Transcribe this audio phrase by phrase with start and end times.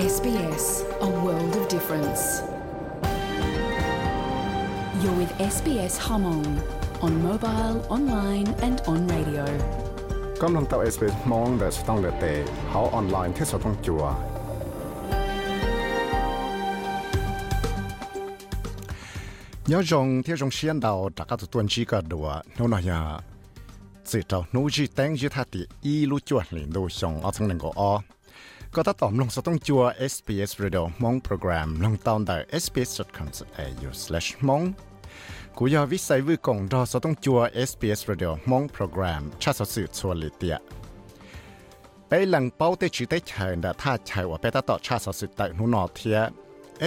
[0.00, 0.64] SBS,
[1.00, 2.22] a world of difference.
[5.02, 6.46] You're with SBS Hmong
[7.02, 9.44] on mobile, online, and on radio.
[10.42, 12.24] กำลังตัว SBS มองเดสต้องเลเต
[12.68, 14.04] เขาออนไลน์ที่สต้องจัว
[19.66, 23.20] nhớ rằng theo trong xuyên đầu đã có tuần chỉ cả đùa nó nói ya
[24.06, 27.30] chỉ trâu nó chỉ tên chỉ thà thì y lu chuột liền đồ xong ở
[27.34, 28.16] trong này có o có ta
[28.75, 34.65] Kota Tom long sotong jua SBS Radio Mong Program long town dai sbs.com.au/mong
[35.57, 37.39] กูยาวิสัยวิกงรอสต้องจัว
[37.69, 40.55] SBS Radio มองโปรแกรม ชาสสืบชวนลิเตีย
[42.07, 46.17] ไปหลังเป้าเตชิเตเชิญดาท่าชายว่าไปตัดต่อชาสสืบแต่หนุนอเทีย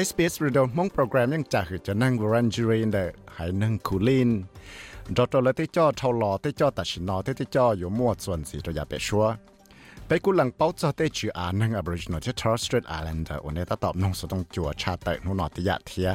[0.06, 4.30] SBS Radio มองโปรแกรมยังจะหือจะนั่งรันจูเรนเดอร์หายนั่งคูลิน
[5.16, 9.27] ดอตโตเลติจอเท่าหล่อติจอตัดชินอติจออยู่มั่วส่วนสีระยะเปชัว
[10.08, 16.09] ไปกูหลังเป้าจอที่ชื่ออ่านนั่ง Aboriginal ที่ Torres Strait Islander วันนี้ตาตอบนงสุดต้องจัวชาเตนูนอติยะเทีย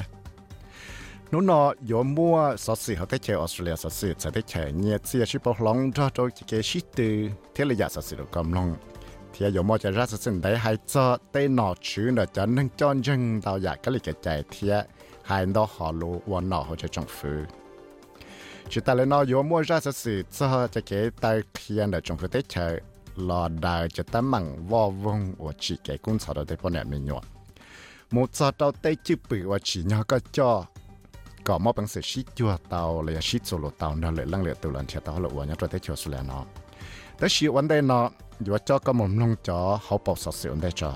[1.32, 7.14] นูนออยู่มั่วสอสีเขาได้เจอออสเตรเลียสอสีจะได้เจอเนี่ยเสียชิปหลงจอตัวจะเกชิตือ
[7.52, 8.68] เที่ระยะสอสีเรากำลัง
[9.38, 12.46] thì giờ mua cho ra sự sinh đấy hay cho tây nọ chữ là cho
[12.46, 14.70] nên cho dân tao giả cái lịch cái chạy thì
[15.22, 17.28] hay đó họ lú và nọ họ cho trong phủ
[18.68, 22.00] chỉ ta lên nó giờ mua ra sự sự cho cho cái tay khiên là
[22.04, 22.80] trong phủ tết chơi
[23.19, 26.73] lò đào cho ta mẳng vo vong và chỉ cái cũng sao đó để bọn
[26.73, 27.21] em mình nhọ
[28.11, 30.65] một sao tao tay chữ bự và chỉ nhau có cho
[31.43, 34.43] có một bằng sự shit chua tàu là shit sổ lộ tao nó lại lăng
[34.43, 36.45] lệ tàu lần chia tàu lộ và nhau cho tới chua sổ lẻ nó
[37.19, 38.09] tới shit vấn đề nó
[38.39, 40.93] dù cho có một nông cho hậu bảo sợ sự vấn đề cho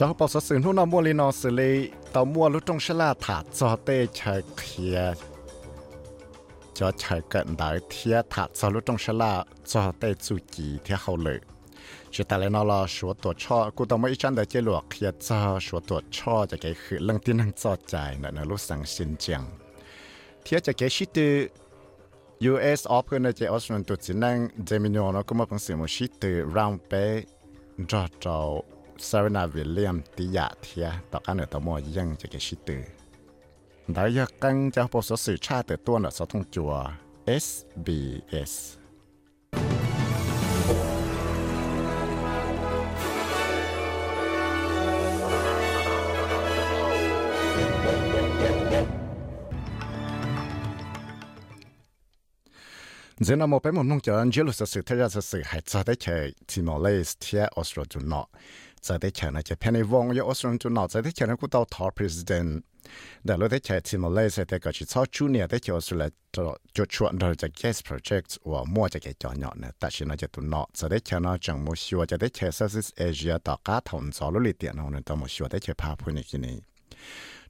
[0.00, 1.74] จะปอสสื่อทุนนมัวลีนอสือเลย
[2.14, 4.98] ต่อมัวลุตรงชลาถาจอเตชัยเคีย
[6.78, 9.32] จอชายกินได้เทียถาจอลุตรงชลา
[9.70, 11.38] จอเตจูจีเทียเขาเลย
[12.14, 19.42] จะแต่ละนอลชัวตัวช่อกูต้องไม่จันแต่เจลวกเคียจอชัวตัวช่อจะเกิคือเรื่องที่นั่งจอใจนะนะรู้สังสินเจียง
[20.42, 21.32] เทียจะเกิชิตือ
[22.50, 24.36] US ออฟเพื่อนเจออสเตรเลียตัวจีนัง
[24.66, 27.04] เจมิโนนก็มาเป็นสื่อมชิตือรัมเป้
[27.90, 28.38] จอจอ
[28.98, 32.56] Serena Williams tí dạ thia tỏ ăn ở tàu mò dân cho cái sĩ
[34.40, 36.84] căng cho bộ số sự tra từ tuôn ở số thông chùa
[37.26, 38.78] SBS.
[53.20, 55.96] giờ nó một bé nông chợ anh chưa sự thay ra sự hại cho đấy
[55.98, 58.22] chơi Timor Leste ở Australia
[58.88, 62.46] จะได้เชิญจะเพียงในวงยออสเตรเลียจุนนอจะได้เชิญกูต่อทอประธาน
[63.24, 66.10] แต่เราได้เชิญทีมเลสเซียแก็ชิซอจูเนียได้เชิญออสเตรเลีย
[66.76, 76.52] จุดชวนเราจะแก้สโปรเจกต์ว่ามั่วจะแก่จอนเนาะนะแต่ชินจะตุนนอจะได้เชิญจังมุชัวจะได้เชิญเซอร์ซิสเอเชียต่อการถอนสอลุลิเตียนเอาเนี่ยต่อมุชัวได้เชิญพาพูนิกินี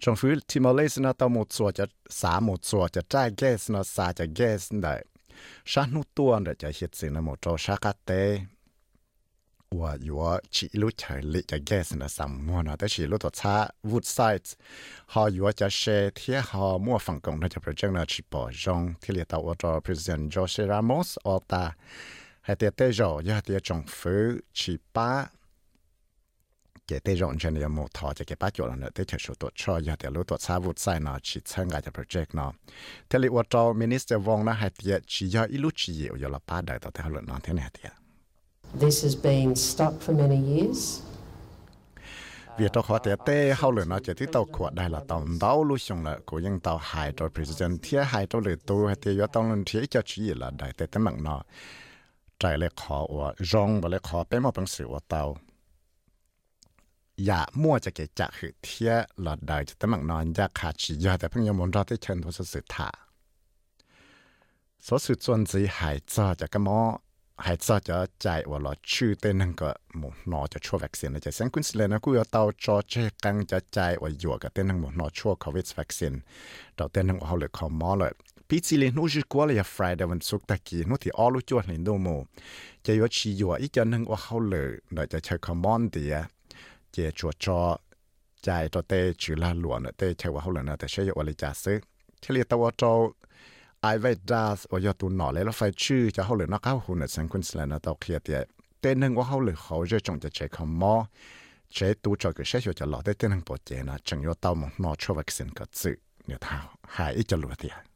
[0.03, 1.85] จงฟื้นทีมเลเซียนะต่อมุชัวจะ
[2.21, 4.95] สามมุชัวจะจ่ายแก้สนะสาจะแก้สได้
[5.71, 8.11] ชานุตัวเนี่ยจะเห็ดสิ่งนั้นหมดเราชากาเต
[9.68, 9.68] cho lời tu hay tiệt giờ tao lần thiệt cho chỉ là đại tê tê
[9.68, 9.68] mặn nó trái lại khó và rong và lại khó bé mà bằng sự của
[9.68, 11.28] tao อย่ามั่วจะเกจะคือเทียหลอดได้จะตั้งนอนยาขาดชียาแต่เพิ่งยมนรอที่เชิญทุสสุดถาสสุดส่วนจีหายจอจะกระมอหายจอจะใจว่าหลอดชื่อเต้นนั่งก็หมูนอจะชั่ววัคซีนจะเส้นคุณสเลนะกูเอาเตาจอเจกังจะใจ
[37.44, 38.07] ว่าอยู่
[38.81, 41.03] This has been stuck for many years.
[42.59, 45.27] Việc đó khó tế tế hậu lửa nó chỉ thích tàu của đại là tàu
[45.41, 48.87] đau lưu xong là của những tàu hải cho president thiết hải cho lửa tu
[48.87, 51.43] hay tế yếu tàu lần thiết cho chỉ là đại tế tế mạng nó.
[52.39, 55.37] Trái lệ khó của rong và lệ khó bé một bằng sự của tàu.
[57.17, 60.95] Dạ mua cho cái chạc hữu thiết là đại tế mạng nó dạ khá chỉ
[60.95, 62.91] do tế phân nhau muốn ra tế chân thú sự thả.
[64.81, 66.99] Số sự chuẩn gì hải cho cho cái mô
[67.45, 76.21] 还早就在我老去的那个木脑就出 vaccine 了，就像昆士兰那个要到做这刚就在我有个的那木脑出 covid vaccine，
[76.75, 78.13] 到的那个后来靠毛了。
[78.49, 82.17] ปีที่เลี้ยงนู้นก็เลยฟรายเดวันสุกตะกี้นู้นที่อ้อรู้จวนเลี้ยงดูมู
[82.85, 86.15] จะยอชีอยู่อีกจะนึงว่าเขาเลยเดี๋จะใช้คมมอนเดีย
[86.93, 87.61] เจจวจอ
[88.43, 88.93] ใจตัวเต
[89.23, 91.75] ชื่อลาหลวนเตใช้ว่าเขาเลยนะแต่ใช้ยอวลิจาซึ
[92.21, 92.83] ที่เรียกตัวโจ
[93.83, 98.41] ไอไวดาสว่ายตัหนอเลยแล้วไฟชื่อจะเขาเลยนักเข้าหุ่นเซนควินสแลนด์ตอเคียเตีย
[98.81, 100.95] เต้นหนึ่งว่าเขาเลยเขาจะจงจะเช็คำมอ
[101.75, 105.97] เช้ตัวจอยก็เช้ชัวจะหลอได้เต้นหนึ่งปวดเจนะจังยอเต้ามองนอชัววัคซีนก็ซื้อ
[106.27, 106.57] เนี่ยท้า
[106.97, 107.88] หายอีจะรวยเดีย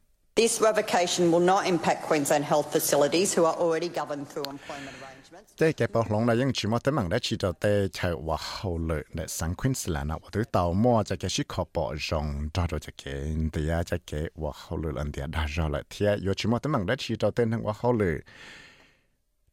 [5.56, 13.10] 这个保龙呢，因只么得忙的去到的才话后来的三昆士兰啊，我对到么这个是可保容，找到这个
[13.50, 18.22] 的呀，这个话后来人家打着了天，有只么得忙的去到的那话后来，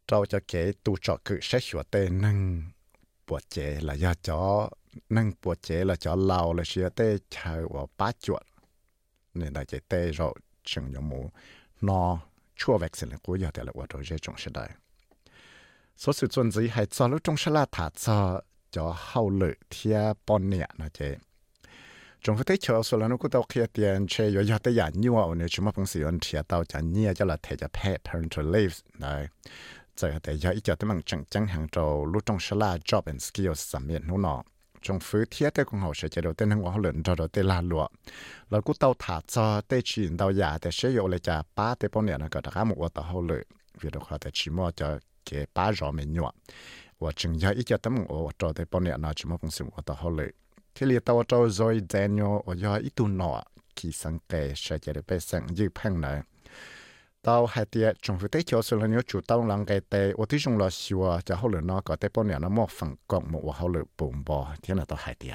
[0.05, 2.71] 找这个都找个谁学的能
[3.25, 4.71] 不接了要找
[5.07, 8.39] 能不接了找老了学的才话八脚，
[9.31, 10.37] 你那这的肉。
[10.70, 11.30] chừng nhóm mù
[11.80, 12.18] nó
[12.56, 14.68] chua vẹt xin là cố giờ thì là ở trong trong sẽ đây
[15.96, 18.40] số sự chuẩn gì hay cho lúc trong sẽ là thả cho
[18.70, 21.16] cho hậu lự thia bọn nè nó chế
[22.22, 24.74] trong phải thấy chờ số lần nó tàu tao kia tiền chơi rồi giờ tới
[24.74, 27.56] nhà nhiều ở chúng mà phong sử dụng thia tao chả nhia cho là thể
[27.56, 27.68] cho
[28.12, 29.28] turn to leaves này
[29.96, 32.76] giờ thì giờ ít giờ tới mảng chẳng chẳng hàng trầu lúc trong sẽ là
[32.76, 34.42] job and skills summit nó nọ
[34.82, 37.28] trong phứ thiết tế cũng hồ sẽ chế đầu tên hàng hóa lợn cho đầu
[37.28, 37.88] tiên là lụa.
[38.50, 41.74] Là cú tàu thả cho tế chuyển tàu giả để sử dụng lại trả ba
[41.74, 43.42] tế bao nhiêu nó có đã một tàu hồ lợn
[43.80, 44.98] vì đó họ để chỉ mua cho
[45.30, 46.32] cái ba rõ mình nhọ
[46.98, 49.50] và chừng giờ ít cho tấm một cho tế bao nhiêu nó chỉ mua phong
[49.50, 50.30] sự một tàu hồ lợn
[50.74, 53.42] thế liệt tàu cho rồi Daniel và giờ ít tu nọ,
[53.76, 56.22] khi sang kề sẽ chế được bé sang dư phăng này
[57.22, 60.24] tao hai tia trong phía tây chiều là nhớ chủ tao lăng cái tây ở
[60.28, 62.94] tí trong là xua cho hậu lửa nó có tây bao nhiêu nó một phần
[63.06, 65.34] cộng một hậu lửa bùng bò thế là tao hai tia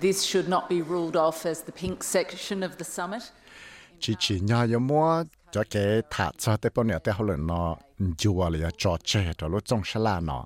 [0.00, 3.22] This should not be ruled off as the pink section of the summit.
[4.00, 7.76] chỉ chỉ nhà 有么 cho cái thả cho tây bao nhiêu tây hậu lửa nó
[8.18, 10.44] chùa là cho chơi cho lúc trong sala là nó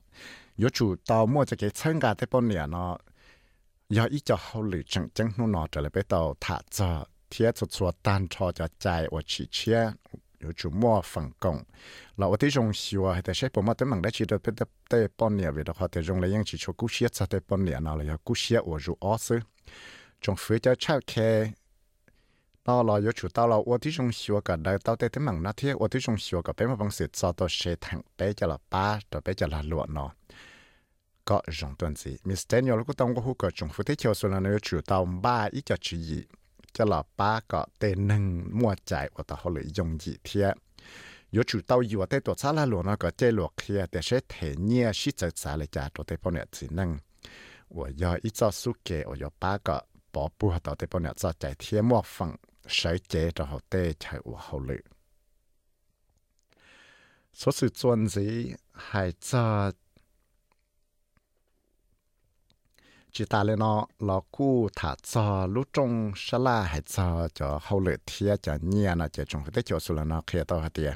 [0.63, 2.99] có chủ tao mua cho cái chân gà tây bao nhiêu nó
[3.89, 7.05] giờ ít cho hậu lửa chẳng chẳng nó nó trở lại bây tao thả cho
[7.31, 9.91] thiết cho chùa tan cho cho chạy ở chỉ chia
[10.42, 11.66] 有主摸分工，
[12.16, 19.42] 那我哋用笑啊，系啲部乜都问得起到不得得半年为的话，哋用嚟用起做古些才得半年啦，要古些我入二十，
[20.22, 21.54] 仲非咗出嘅。
[22.64, 30.14] 到了有主到了，我哋用笑个嚟到底啲问那天，我哋用笑个俾乜方式做到社堂俾咗啦巴，到俾咗啦落咯。
[36.77, 38.25] จะหลอป้าก็เตนึง
[38.59, 40.47] มั่วใจว่าต่อเขาเลยยงจีเทีย
[41.35, 44.35] ยชูเต้าอยู่วเตตัวซาลาหลวงก็เจหลวกเทียแต่เช้เท
[44.65, 46.91] เนียชิจัดสาเลยจ่าตัวเตปเนี่ยสีนึ่ง
[47.77, 49.77] ว่ายออีจอสุเกอยอป้าก็
[50.15, 52.31] ปอปัวต่อเตปเนี่ยจอใจเทียมั่วฟัง
[52.75, 54.81] ใช้เจต่อเขาเตใช้ว่าเขาเลย
[57.41, 58.27] สุดสุจวนสี
[58.89, 59.47] หาจอ
[63.13, 67.61] chỉ ta lên nó là cu thả cho lúc trong sa la hay cho cho
[67.63, 70.61] hậu lửa thia cho nhia nó cho trong cái chỗ số là nó kia tao
[70.61, 70.93] hạt tiền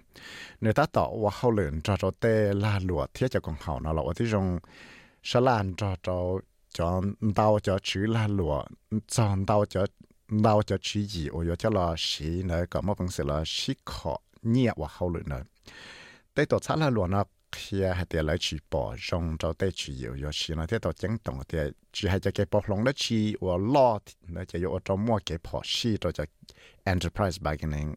[0.61, 3.81] nếu ta tỏ và hậu lửa cho cho tê la lụa thia cho con hậu
[3.81, 4.59] nó là ở ที่ trong
[5.23, 6.39] sa la cho cho
[6.73, 7.03] cho
[7.37, 8.65] đau cho chữ la lụa
[9.09, 9.87] cho đau cho
[10.29, 13.75] đau cho chữ gì ở cho là sĩ nữa có một phần sự là sĩ
[13.85, 15.43] khó nhia và hậu lửa nữa
[16.35, 17.25] tê tổ xã la lụa nó
[17.57, 20.79] kia hay tiền lại chỉ bỏ trong cho tới chỉ yếu yếu chỉ nó thế
[20.83, 21.59] đó chẳng động thì
[21.93, 23.99] chỉ hay cho cái bỏ lòng đó chỉ và lo,
[24.29, 26.25] nó chỉ yếu trong mua cái bỏ xí cho cho
[26.85, 27.95] enterprise bargaining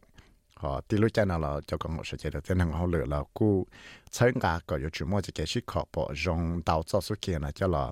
[0.55, 2.85] họ tí lúc chân nào là cho con họ sẽ chơi được thế nào họ
[2.85, 3.67] lựa là cú
[4.09, 7.15] chơi ngã có yếu chỉ mua cho cái xí khó bỏ trong đầu cho số
[7.21, 7.91] kia là cho là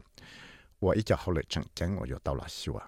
[0.82, 2.88] và ít cho họ lựa chẳng chẳng và yếu tàu là xua à.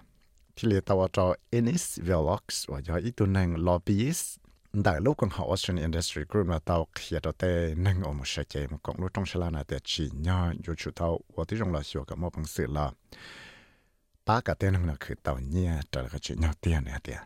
[0.56, 4.39] thì lựa tàu cho Ennis Velox và cho ít tuần này lobbyist
[4.72, 8.42] đại lúc còn họ Australian Industry Group là tàu kia đó tê nâng một sự
[8.48, 11.56] chế một cộng lúc trong sẽ là để chỉ nhau dù chủ tàu và tí
[11.60, 12.90] trong là sửa cả một bằng sự là
[14.26, 17.18] ba cả tên là khử tàu nhẹ trở lại chỉ nhau tiền này tiền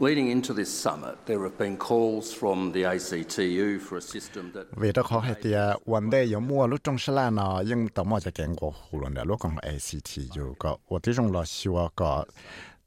[0.00, 4.66] Leading into this summit, there have been calls from the ACTU for a system that
[4.76, 5.54] vì đó khó hay thì
[5.86, 8.70] vấn đề giống mua lúc trong sẽ là nó nhưng tàu mua cho kẹn của
[8.70, 12.24] hồ luận lúc còn ACTU có và tí trong là sửa có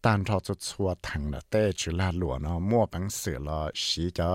[0.06, 4.30] ตานทอจะชัวถังละเต้จุลาหลัวเนาะมั่วปังเสือละสีจะ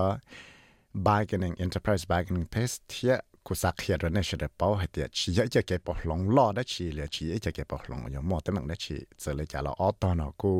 [1.05, 10.53] บายกันเองเอ็นเตอร์ไพรส์บายกันเองเพสเทียกูสักเฮียรเนี่ยเฉลยเป้าให้เตียชี้จะเก็บปอหลงล่อได้ชี้เลยชี้จะเก็บปอหลงยมั่วแต่มันได้ชี้เจอเลยจะเราออตอนกู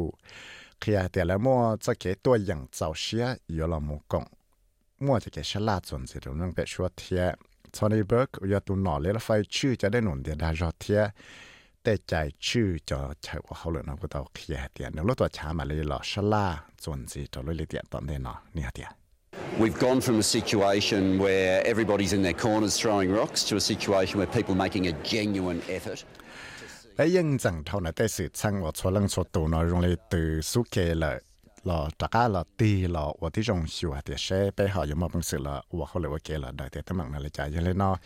[0.79, 3.25] เคลียเตียแล้วมั่วจะเก็บตัวย่งเจ้าเชีย
[3.55, 4.13] ยู่ลมุก
[5.05, 7.23] มั่วจะเก็บฉาดส่วนสิตงนั้เป็นชัวเทีย
[7.75, 11.01] ทอนนี่เบิกอยู่ตันอเลลไฟชื่อจะได้นุนเดียดาจอเทีย
[11.82, 12.14] แต่ใจ
[12.46, 16.46] ชื่อจะใช้ว่าเขาเลยนะก็ต้องเขียนเดียนแล้วตัวช้ามาเลยหล่อชลา
[16.84, 18.90] จนสิจะเลยเดียตอนนี้เนาะเนี่ยเดีย
[19.62, 24.14] We've gone from a situation where everybody's in their corners throwing rocks to a situation
[24.20, 26.00] where people making a genuine effort.
[26.96, 31.16] ไอ้ยังจังเท่านั้นแต่สื่อช่างว่าชัวลังชัวตัวเนาะรงเลยตือสุเกเลย
[31.63, 34.99] là trả cá là tì là và tí trong sửa thì sẽ bây họ dùng
[34.99, 37.51] một bằng sự là và họ lại kia là đại tiết tâm mạng là chạy
[37.55, 37.97] cho nên nó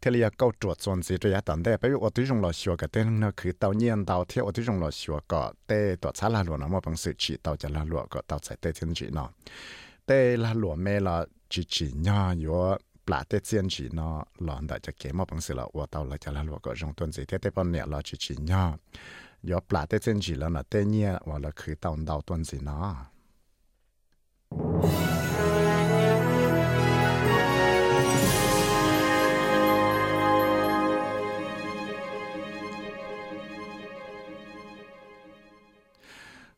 [0.00, 2.52] thế là câu chuột xuân gì cho giá tận đây bây giờ tí trong là
[2.52, 5.96] sửa cái tên nó cứ tàu nhiên tàu theo tí trong là sửa có tê
[6.00, 8.38] tọa xã là lụa nó một bằng sự chỉ tàu chả là lụa có tàu
[8.38, 9.28] chạy tê thiên chỉ nó
[10.06, 12.76] tê là lụa mê là chỉ chỉ nhỏ yếu
[13.06, 14.10] ปลาเตเซียนฉีนอ
[14.44, 18.64] หลอนแต่จะเกมอบังสือละวัวเตาละจะละลวกก็จงต้นสีเทเตปอนเนี่ยเราฉีฉีนยอ
[19.49, 22.89] 有ปลาเตเจียนจีแล้วนะเตเนี่ยว่าเราคือเตาเตาต้นสิเนาะ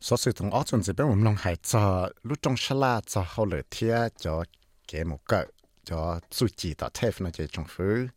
[0.10, 3.26] số sự thằng ớt chuẩn bị bên mình hay cho lúc trong sala la cho
[3.28, 4.44] hậu lửa thia cho
[4.92, 5.46] cái một cỡ
[5.86, 8.08] cho suy chỉ tạo thêm nó chỉ trong phứ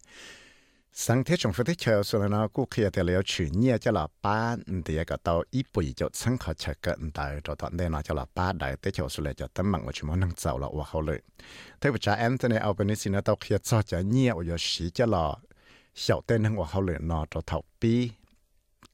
[0.97, 3.91] sáng thế trong phứ thế chờ số nó cũng kia thì liệu chuyển nhẹ cho
[3.91, 7.77] là ba thì cái tàu ít bụi cho sáng khó chờ cái đại cho tận
[7.77, 10.11] đây nó cho là ba đại thế chờ số lại cho tấm bằng của chúng
[10.11, 11.19] mình nâng giàu là hậu lửa
[11.81, 15.37] thế bây giờ Anthony Albanese nó tàu kia cho cho nhẹ ở sĩ cho là
[15.95, 18.13] 小店能我好了，那就投币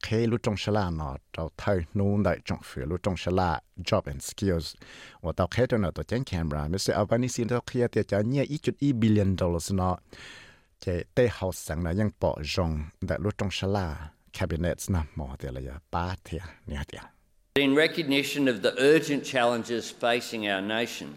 [0.02, 4.02] khi lúc trong sala nó tao thay nôn đại trong phía lúc trong sala job
[4.04, 4.74] and skills
[5.20, 6.92] và tao khi đó nó tao chén camera Mr.
[6.92, 9.98] Albanese tao khi thì cho nhẹ ít chút ít billion dollars nó
[10.83, 12.71] chế tê học sáng là ยังปอรง
[13.07, 13.87] แต่รู้ตรงชลา
[14.37, 17.03] cabinet นะหมอเดียเลยป้าเทียเนี่ยเดีย
[17.65, 21.07] In recognition of the urgent challenges facing our nation,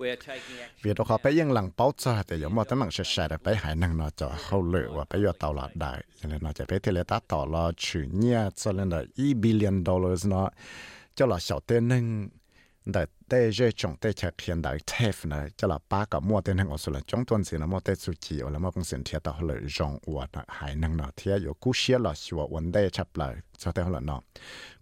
[0.00, 0.82] we are taking action.
[0.84, 10.48] วิธีขอไปยังหลังเป้าจ่าแต่ยังมอตั้งหลังเฉยๆไปหายนังนอจอเข้าเลยว่าไปยอดเตาหลอดได้ยังเลยนอจะไปเทเลตัดต่อรอชื่อเนี่ยจะเลยนอ e billion dollars เนาะ
[11.14, 12.04] เจ้าหลอดเฉาเต้นหนึ่ง
[14.41, 24.19] ขียนได้เทฟนะจะละป้ากับมัวเต้นหังอสุลจงต้นสินะมัวได้สุจีแล้วมัวเป็นสิ่งที่ต่อเลยจงอวดหายนังเนาะที่อยู่กูเชียละชัววันได้ชับเลยจะได้หัวเนาะ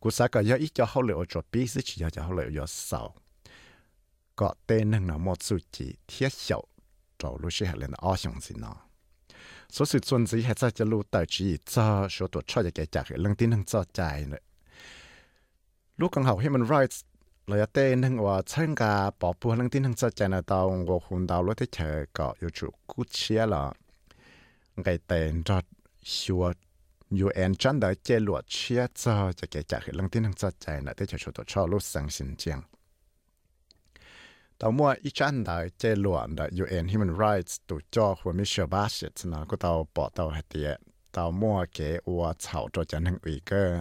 [0.01, 3.01] กูสักก็ยังอีกจะเขาเลยอจปีสิจีจะเขาเลยยอเสา
[4.41, 6.63] có tên năng nó một số chỉ thiết hiệu
[7.19, 8.75] trâu lúc sẽ lên ở xong gì nó
[9.69, 12.85] số sự chuẩn gì hay cho cho lúc tới chỉ cho số tuổi cho cái
[12.85, 14.37] trả cái lăng tin năng cho chạy nữa
[15.97, 17.03] lúc còn học human rights
[17.48, 23.64] เราจะเต้นทั้งว่าเชินกับปอบปูทั้งที่ทั้งจะเจนตองว่าคุณดาวรถที่เธอก็อยู่จุกุเชียละ
[24.82, 25.64] ไงเต้นจอด
[26.14, 26.44] ชัว
[27.18, 32.58] ยูเอ็นจันได้เจลวดเชียจอจะแกิดจากหลังที่ทั้งจะเจนที่เธอชุดชอบรู้สังสินเจียง
[34.60, 40.70] ต่อเมื่ออีจันได้เจลวดได้ยูเอ็น Human Rights ตัวจอหัวมิเชลบาสเชตนะก็เตาปอเตาเฮเตีย
[41.14, 41.78] ต่อเมื่อเก
[42.16, 43.80] ว่าเฉาตัวจันทังอุยเกอร์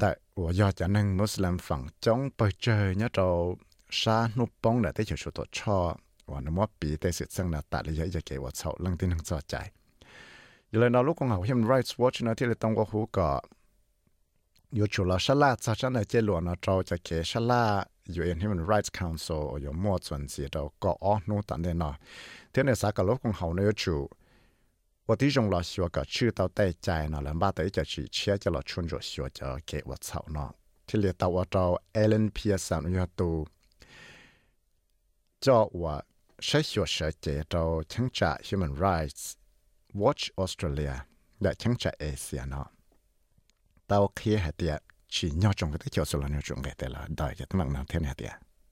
[0.00, 0.10] ได้
[0.42, 3.28] ว่าอยากจะนั่งมุสลิมฝั่งจงไปเจอเนี่ยเรา
[4.00, 5.78] ชาหนุปองเนี่ยได้เฉยตัวชอ
[6.30, 9.54] วันนั้นว่าปีแต่สุดสั้นาตัดเลยจะเกี่ยวกับเสาลงที่นั่งจอใจ
[10.68, 13.28] อยู่เลยเราลูกของเรา Human Rights Watch นะที่เราต้องว่าหูก็
[14.74, 17.64] อยู่ชุลชลาซาชันี่ยเจลวนเราจะเกชลา
[18.12, 21.94] อยู่เอ็น Human Rights Council อยู่มั่วส่วนสีเราก็อ๋อนู่นตันเนาะ
[22.52, 23.98] ที่ในสากลูกของเขาเนี่ยอยู่
[25.07, 30.53] 我弟兄老说个去到带在呢，人把带着去切就了穿着说就给我操呢，
[30.87, 33.45] ที่เรียกตัวเรา Ellen Pearson อยู่ตัว
[35.45, 35.47] 叫
[35.81, 36.03] 我
[36.39, 39.33] ใช้学学姐到听着 Human Rights
[39.93, 40.95] Watch Australia
[41.41, 42.67] และ听着 Asia เนาะ
[43.87, 44.79] 到เคลียร์เดีย
[45.13, 47.73] chỉ nhau trong cái chỗ số là nhau trong cái thế là đợi cho tấm
[47.73, 48.27] nào thế này thì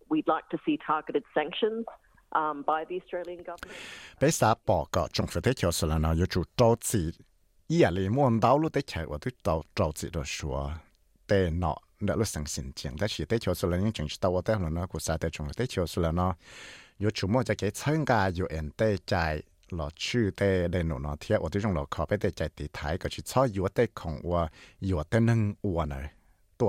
[0.09, 1.85] We'd like to see targeted sanctions
[2.34, 3.78] um, by the Australian government.
[4.18, 4.56] Besa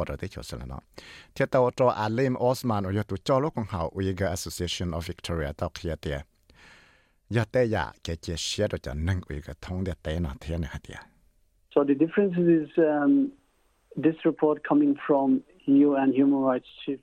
[0.08, 0.82] ราได้ชดแล้วเนาะ
[1.32, 6.18] เที่ยวตัวจออาเลมออสมานอยตัวจอลูกของเขาวิก Association of Victoria ตัวเขียเตีย
[7.34, 10.98] ยาเตยาเกเจเชียตัวจะนั่งวิกทงเดียเตนะเทียนฮะเตีย
[11.72, 13.12] So the difference is um,
[14.04, 15.26] this report coming from
[15.88, 17.00] UN Human Rights Chief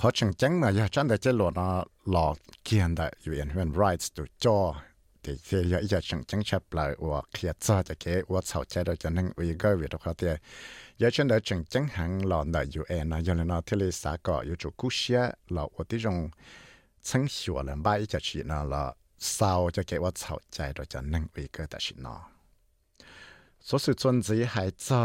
[0.00, 1.68] ขอจังจังมาอย่าจันได้เจหลอนะ
[2.10, 2.34] หลอก
[2.64, 4.58] เกียนได้ UN Human Rights ตัวจอ
[5.45, 10.33] เสียอีกจังจังชับลยว่าเคลียดซอจะเกว่าชสาใจเราจะนั่งวิ่งก็วิ่งเขกเตีย
[11.01, 15.21] ยาชนเดจังจังหังหลอนได้อยูเอ็นนะยูเอ็นนอที่เลสาก็อยู่จุกุเชีย
[15.53, 16.17] หลอว่าที่จง
[17.07, 18.83] ชังชัวเลยบ้าอีจะชีนอละ
[19.31, 22.15] เสาวจะเกว่าชสาใจเราจะนั่งวิ่งก็แต่ชินอ
[23.67, 25.01] สุดสุดจนสีหายจ้า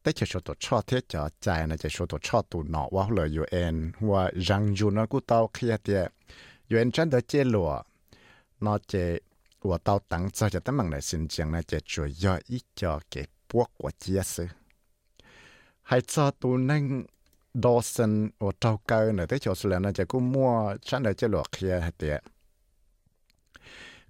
[0.00, 3.76] แต่จะชดตัวชอเทียจอใจนะจะชดตัวชอตัวหนอว่าเลยยูเอ็น
[4.08, 6.02] ว่ายังอยู่นะกูเตาเคลียร์เตีย
[6.68, 7.70] อยูเอ็นจันเดเจลัว
[8.60, 9.18] nó chế
[9.58, 12.62] của tao tặng cho cho tấm bằng này xin chẳng này chế chủ do ít
[12.74, 14.46] cho cái buộc của chia sư
[15.82, 17.04] hãy cho tụ năng
[17.54, 21.02] đo sinh ở trâu cơ nữa tới chỗ sư là nó chế cũng mua chẳng
[21.02, 22.22] để chế luộc kia hạt tiệt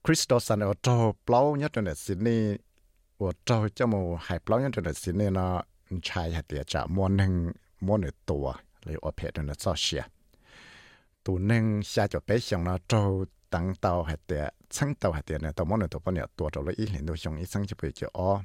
[0.04, 2.56] Chris Dawson ở trâu plau nhất trong này Sydney
[3.18, 5.62] ở trâu cho mù hải plau nhất trong này Sydney nó
[6.02, 8.52] chạy hạt tiệt chả mua năng mua nửa tuổi
[8.84, 10.02] lấy ở phe trong này sao xia.
[11.24, 14.48] Tụ năng xa cho bé xong nó trâu tăng tàu hạt tiền
[14.80, 17.06] tăng tàu hạt tiền này tàu món này tàu bao nhiêu tuổi rồi ít liền
[17.06, 18.40] đâu dùng ít sáng chỉ bị kiểu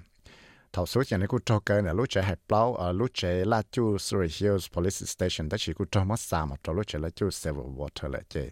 [0.74, 3.62] thầu số tiền này cũng cho cái này lúc trẻ hạt bao lúc trẻ là
[3.72, 7.00] chú Surrey Hills Police Station đó chỉ cũng cho mất xa mà cho lúc trẻ
[7.00, 8.50] là chú Silver Water là chứ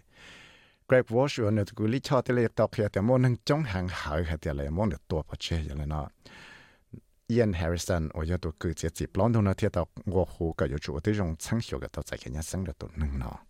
[0.88, 3.62] Greg Walsh ở nơi cũng lý cho tới lấy tàu kia thì món năng chống
[3.62, 6.08] hàng hở hạt tiền này món được tuổi bao chế vậy nó
[7.26, 8.08] Ian Harrison
[8.40, 11.60] tôi cứ chỉ chỉ blond nó thiệt tàu ngô hồ cái chỗ tôi dùng sáng
[11.70, 13.40] hiệu cái tàu cái nhà sáng được tôi năng nào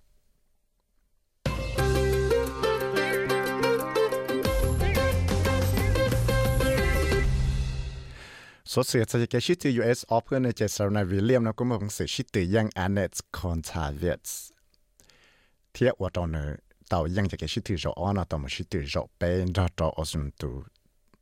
[8.70, 11.20] så ser jag att jag sitter i US och på när jag ser när vi
[11.20, 14.52] lämnar kommer hon se sitter jag annat kontaviets.
[15.72, 19.52] Tia åt hon nu tao yang jag sitter så ana tao man sitter så ben
[19.52, 20.64] då då och som du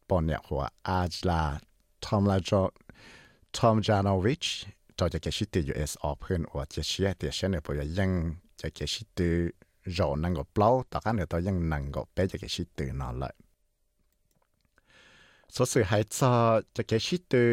[0.08, 1.60] bonja hoa ajla
[2.00, 2.70] tom la jo
[3.50, 4.66] tom janovich
[4.98, 8.10] จอจะเกชิตยูเอสออกเพื่อนว่าจะเชียเตียเชนเนี่ยพอยัง
[8.60, 9.20] จะเกชิต
[9.98, 13.47] รอนังก็เปล่าแต่กันเนี่ยตัวยังนังก็เป๊ะจะเกชิตนอนเลย
[15.54, 16.32] สสื่อหายซอ
[16.76, 17.50] จะเกชิตือ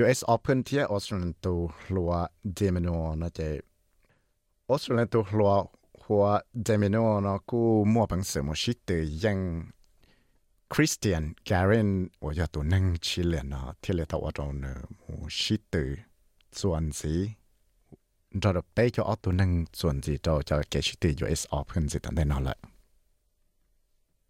[0.00, 2.12] US Open ที่ออสเตรเลียตัวหัว
[2.54, 3.40] เดมินอนะเจ
[4.68, 5.50] ออสเตรเลียตัวหัว
[6.04, 6.24] หัว
[6.64, 7.60] เดมินอนะกู
[7.92, 9.38] มัวปังเสือมชิตือยัง
[10.72, 14.64] คริสเตียนแกเรนโอ้ยตัวนั่งชิเลนนะที่เลตาวตรงเน
[15.20, 15.90] มชิตือ
[16.58, 17.14] ส่วนสี
[18.40, 19.50] เราไป้จะออตัวนั่ง
[19.80, 22.69] ส่วนสีเราจะเกชิตือ US Open สิตันได้นอนละ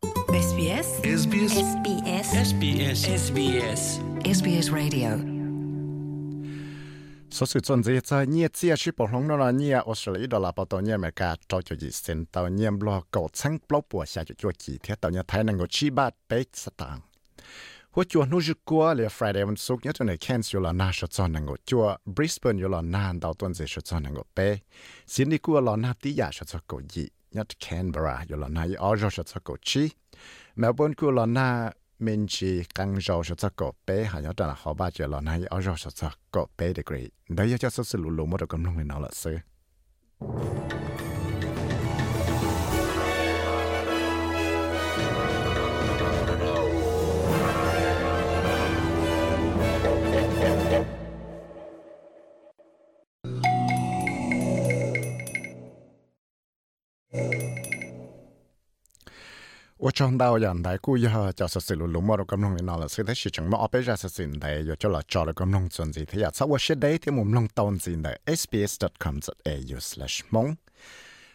[0.04, 0.88] SBS
[1.22, 3.82] SBS SBS SBS SBS
[4.36, 5.10] SBS Radio
[7.36, 16.98] สสุดสนใจจะเนียเจียชิปหลงนราเนียออสเตรเลียดอลลาร์ปตเนียอเมริกาจอยจีเซนตเนียมรอกดสังปลอบปัวชาจุจัวจีเทียตเนียไทยนังกชีบาทเป๊กสตาง
[17.94, 21.84] หัวจัวนูจุกัวเลยฟรายเดย์วันศุกร์เนี่ยตัวในแคนส์ยูลานาชดซอนนังกจัว
[22.14, 24.48] บริสเบนยูลานานดาวตันเซชดซอนนังกเป๊
[25.12, 27.04] สินดีกัวลานาติยาชดซอนกยี
[27.36, 29.84] ยัดแคนเบราอยู่ละนายออจชะสะกชี
[30.58, 31.48] เมลเบินกูละนา
[32.04, 37.02] มินชีกังจอชะสะกเปหายอดละฮอบาเจลอนายออจชะสะกเปเดกรี
[37.34, 39.24] ได้ยะจะสะสลุโลมดกำลังในนอละเซ
[59.79, 62.87] 我trong đầu nhận đại cú giờ cho sự sự lũ mò cầm nông nó là
[62.87, 65.23] sự thế sự chẳng mà ở bên ra sự sự này giờ cho là cho
[65.23, 67.73] là cầm nông chuẩn gì thế à sau tôi sẽ đấy thì mồm nông tàu
[67.81, 70.55] gì này sbs.com.au/mong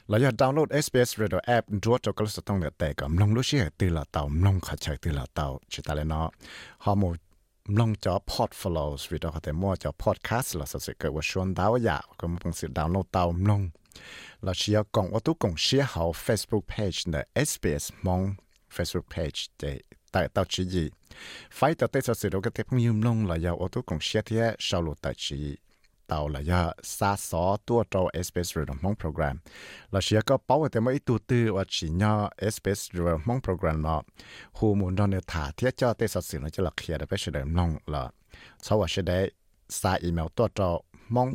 [0.09, 3.35] là giờ download SBS Radio app đưa cho các sự thông để tại cầm nông
[3.35, 6.31] lúc sẽ từ là tàu nông khởi chạy từ là tàu chỉ ta lên nó
[6.79, 7.17] họ một
[7.69, 12.67] nông cho portfolios vì đó có thể mua cho podcast là sự sự cái 我选到呀，咁公司
[12.69, 13.71] download 到nông
[14.44, 17.16] เราเชียกองว่าทุกงเชียเขา Facebook page ใน
[17.50, 18.22] SBS มอง
[18.76, 19.64] Facebook page เจ
[20.12, 20.86] แต่ต่อชีจี
[21.56, 25.40] ไฟต่อเตะสื่อเราก็เตะพงยืมลงเราอยากว่าทุกงเชียที่ชาวโลตัดชี
[26.12, 26.62] ต่าละยะ
[26.98, 29.36] ซาซอตัวเราเอสเปซเรื่มองโปรแกรม
[29.92, 34.02] เราเชียก็เป้าแต่ไม่ตัวตื้อว่าชิญาเอสเปซเรื่มองโปรแกรมเนาะ
[34.58, 38.04] ฮูมุนดอนเนถาเทียเจ้าเตสสินจะหลักเขียนไปเฉลิมน้องละ
[38.66, 39.20] สวัสดีได้
[39.80, 40.70] สายอีเมลตัวเรา
[41.16, 41.28] มอง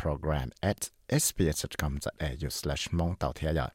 [0.00, 3.70] .program at sbs.com.au/mongtaotia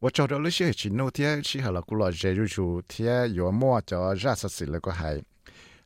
[0.00, 5.22] 我找到那些去弄天，去好了古老热入处天，有么叫热死死了个还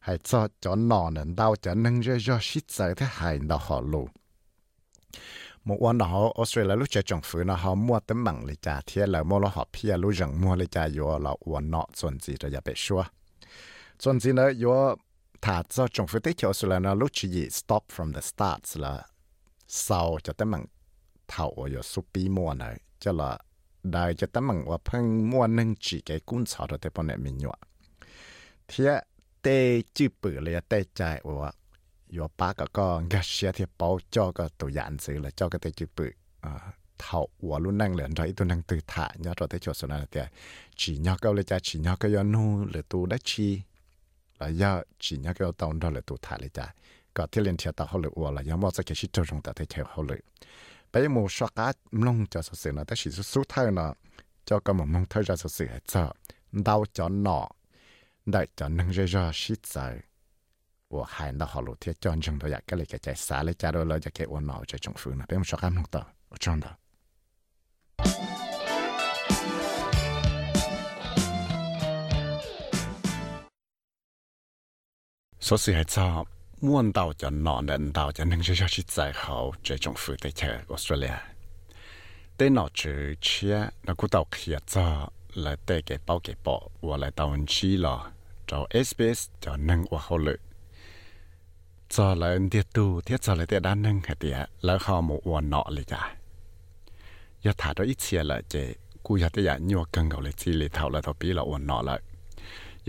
[0.00, 4.08] 还早叫哪能到叫能热热实在的还那好路。
[5.64, 9.06] một quan họ Australia lúc chơi trọng phứ nó họ mua tấm bằng lịch trả thế
[9.06, 12.18] là mua nó họ pia lúc rằng mua lịch trả yo là quan nọ chuẩn
[12.20, 13.04] gì rồi giờ bị xua.
[13.98, 14.50] Chuẩn gì nữa?
[14.64, 14.96] Yo
[15.40, 18.76] thả cho trọng phứ tới chỗ Australia nó lúc chỉ gì stop from the start
[18.76, 19.06] là
[19.82, 20.62] เศร้าจะต้องมัง
[21.30, 23.32] เท่าอยู่สุปีมัวหน่อยจะละ
[23.92, 27.54] ได้จะต้องมังว่าเพิ่งมัวนึ่งจีแกกุ้นสาวแต่ปนเนี่ยมีหยว
[28.66, 28.90] เทีย
[29.42, 29.46] เต
[29.96, 31.00] จืบอปือเลยเตใจ
[31.40, 31.50] ว่า
[32.12, 36.10] อยู่ป้าก็ก็เงียเชียเทียเป่าจอก็ตัวยานซื้อแล้วจอก็เตจืบอปือ
[36.44, 36.52] อ่า
[37.00, 40.22] เท่าหัวรุ่นนั่งเหลือนไรตัวนั่งตื่นถ่ายยอดเราได้จดสนาแต่
[40.80, 43.48] ฉีนยอก็เลยจะฉีนยอก็ย้อนนู่หรือตัวได้ชี
[44.36, 46.66] แล้วยอดฉีนยอก็ต้องตอเราหรืตัวถ่ายเลยจ้ะ
[47.17, 48.55] nhọ thì tê chữ bự là tê chạy và yo ba cái con cái xe
[48.55, 48.55] thì bảo cho cái tổ dạng sự là cho cái tê chữ bự à thầu
[48.55, 48.55] và luôn năng lượng rồi tôi năng từ thả nhớ rồi thế chỗ số này
[48.55, 48.55] là chỉ nhớ câu là chỉ nhớ cái yo nu là tu đã chi là
[48.55, 48.55] do chỉ nhớ cái tàu đó là tu thả là cha có thể liên thiệt
[48.55, 50.19] tao hậu lực và là do mọi cái sự trong ta thấy theo hậu lực
[50.93, 53.93] bây một số cá lông cho sự sự nó ta chỉ số thay nó
[54.45, 56.13] cho cái một mong thay ra sự sự cho
[56.51, 57.49] đau cho nọ
[58.25, 60.01] đại cho nâng ra ra shit dài
[60.93, 66.77] 我喊到好路贴战争都要个里个在啥里加入了就给我脑这种风呢，别么说干弄到我真的。
[75.39, 76.27] 所以系就
[76.60, 80.14] muốn tàu cho nọ nên tàu cho nên cho chỉ giải hậu cho trong phụ
[80.22, 81.14] tế cho Australia
[82.36, 86.60] tế nọ chữ chia nó cũng tàu khía cho là tế cái bảo cái bỏ
[86.80, 88.10] và là tàu anh chi lò
[88.46, 90.40] cho SBS cho nâng và hậu lực
[91.88, 95.00] cho là anh tiết tu thiết cho là tiết đa nâng hay tiết là họ
[95.00, 96.16] một và nọ lại cả
[97.42, 100.32] giờ thả đó ít chia là chế cú giờ tiết giờ nhiều cần gạo lại
[100.32, 102.00] chi lại thảo là thảo bí là và nọ lại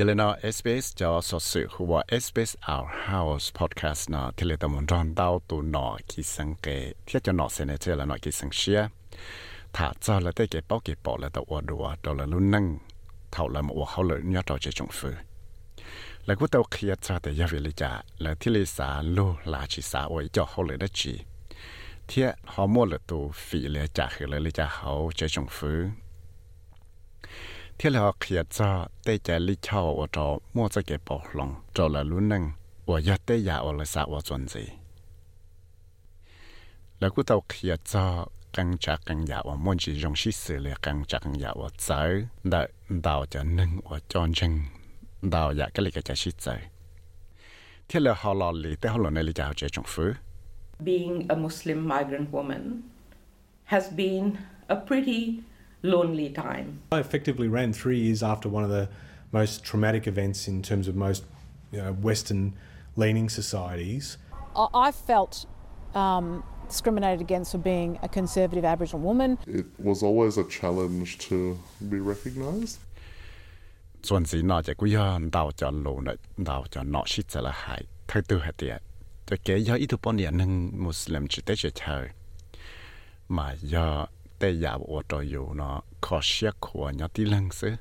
[0.07, 6.67] เลนอ SBS จะสดสื่อหัว SBS Our House Podcast นะที่เลตมนรอนดาวตัวนอคิสังเก
[7.07, 8.81] ที่จะนอเซเนเจอละนอคิสังเชีย
[9.75, 12.65] ถ้าเจะละได้เก็บปอกเก็บปอละตัวดัวตัวละลุ่นนั่ง
[13.31, 15.11] เท่าละมัวเขาเลยยอดต่อเจจงฟื
[16.25, 21.13] แล้วก็ตัวเคลียร์จะแต่ยาวิลิจาแล้วที่เลสาลูลาชิสาไว้จ่อเขาเลยได้จี
[22.07, 25.73] เที่ยฮอร์โมนละตัวฝีเลยจากคือเลยลิจาเขาเจจงฟื
[27.81, 28.67] ที่เราเขียจ้
[29.07, 32.43] ด้ใจลิเช่าว่าจอมั่วจะเก็บปอกลงจอละลุ้นนึง
[32.89, 34.63] ว่าอยากได้ยาอลสะว่าจนสิ
[36.99, 38.05] แล้วกูต้องเขียจ้า
[38.55, 42.01] กังจากกังยาว่ามันจีจงชิสือเลยกังจากกังยาว่าเจอ
[42.49, 42.61] ได้
[43.05, 44.53] ดาวจะนึงว่าจอนชง
[45.33, 46.47] ดาวอยากก็เลยก็จะชิดใจ
[47.87, 50.09] ที่เราหาลล์ลีแต่ฮอลล์ในลิจะเอาใจจงฟื้
[50.87, 52.63] Being a Muslim migrant woman
[53.73, 54.25] has been
[54.75, 55.21] a pretty
[55.81, 56.81] lonely time.
[56.91, 58.89] I effectively ran three years after one of the
[59.31, 61.23] most traumatic events in terms of most
[61.71, 62.53] you know, Western
[62.95, 64.17] leaning societies.
[64.55, 65.45] I felt
[65.93, 69.37] um, discriminated against for being a conservative Aboriginal woman.
[69.47, 71.57] It was always a challenge to
[71.89, 72.79] be recognised.
[84.39, 87.71] tê giả bộ trò dù nó khó xếp của nhỏ tí lăng sư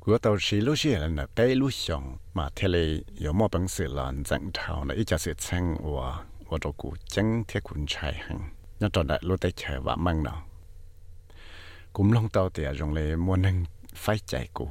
[0.00, 3.68] của tàu sĩ lúc xưa là tê lúc xong mà thế lì yếu mô bằng
[3.68, 7.60] sự là dân thảo là ít cho sự chăng của của đồ cụ chăng thiết
[7.62, 10.46] quân trai hằng nó trò đại lúc tê chờ và măng nào
[11.92, 14.70] cũng long tàu tìa dùng lệ mua nâng phải chạy cụ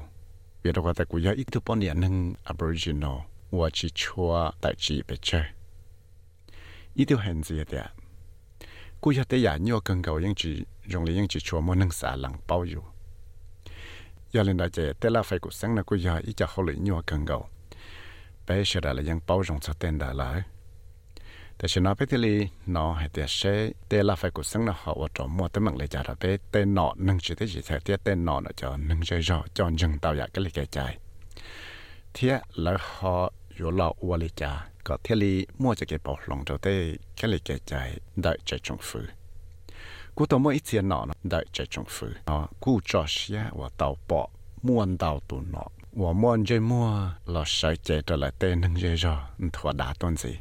[0.63, 3.18] vì đó có thể cụ do ít thứ bọn điện nâng aboriginal
[3.52, 5.44] và chỉ chua tại chỉ bề chơi
[6.96, 7.84] ít thứ hành gì tìa
[15.19, 17.38] ะไฟกูสังนะกูอยากอีจะเขาเลยโยกันเก่า
[18.45, 20.38] ไปเชื่อได้ยังเป้ารงจะเต้นได้เลย
[21.57, 22.35] แต่ฉันเอาไปที่ลี
[22.75, 23.41] นอให้เตียเช
[23.88, 30.79] แต่ละไฟกูสังนะเขาว่าจอมัวแต่มังเลยจะรับไปเต้นนอหนึ่งจีได้จีแท้เตียเต้นนอนะจอหนึ่งใจรอจอนยังเตาอยากก็เลยแก่ใจ
[32.12, 33.12] เทียแล้วเขา
[33.57, 34.53] อยู่รออวลิจา
[34.87, 36.75] ก็เทลีมั่วจะเก็บปอกลงเจ้าเต้
[37.17, 37.73] แค่เลยแก่ใจ
[38.23, 39.05] ได้ใจจงฟื้
[40.17, 40.99] กูตัวมั่วอีเจียนหนอ
[41.31, 44.21] ได้ใจจงฟื้เนาะกูจอเชียว่าเตาปอ
[44.67, 45.69] ม่วนเตาตุนเนาะ
[46.01, 46.87] ว่าม่วนใจมั่ว
[47.31, 49.15] เราใช้ใจตัวละเต้นึงใจรอ
[49.57, 50.33] ถั่วดาต้นสิ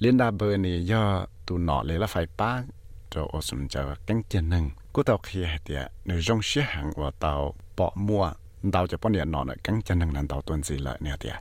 [0.00, 1.02] เลียนดาเบอร์นี่ย่อ
[1.46, 2.50] ตุนเนาะเลยละไฟป้า
[3.12, 7.32] จะอสมจะกังเจนนึงกูเตาเคียเดียในจงเชียหังว่าเตา
[7.78, 8.24] ปอมั่ว
[8.72, 11.36] เตาจะป้อนเนี่ยนอนกังเจนนึงนั้นเตาต้นสิละเนี่ยเดีย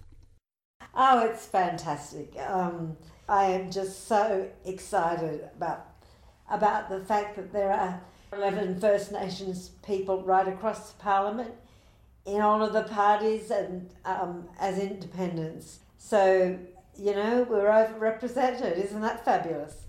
[0.94, 2.34] Oh, it's fantastic.
[2.38, 2.96] Um,
[3.28, 5.86] I am just so excited about
[6.50, 8.00] about the fact that there are
[8.32, 11.54] 11 First Nations people right across Parliament
[12.26, 15.78] in all of the parties and um, as independents.
[15.96, 16.58] So,
[16.98, 18.76] you know, we're overrepresented.
[18.76, 19.86] Isn't that fabulous?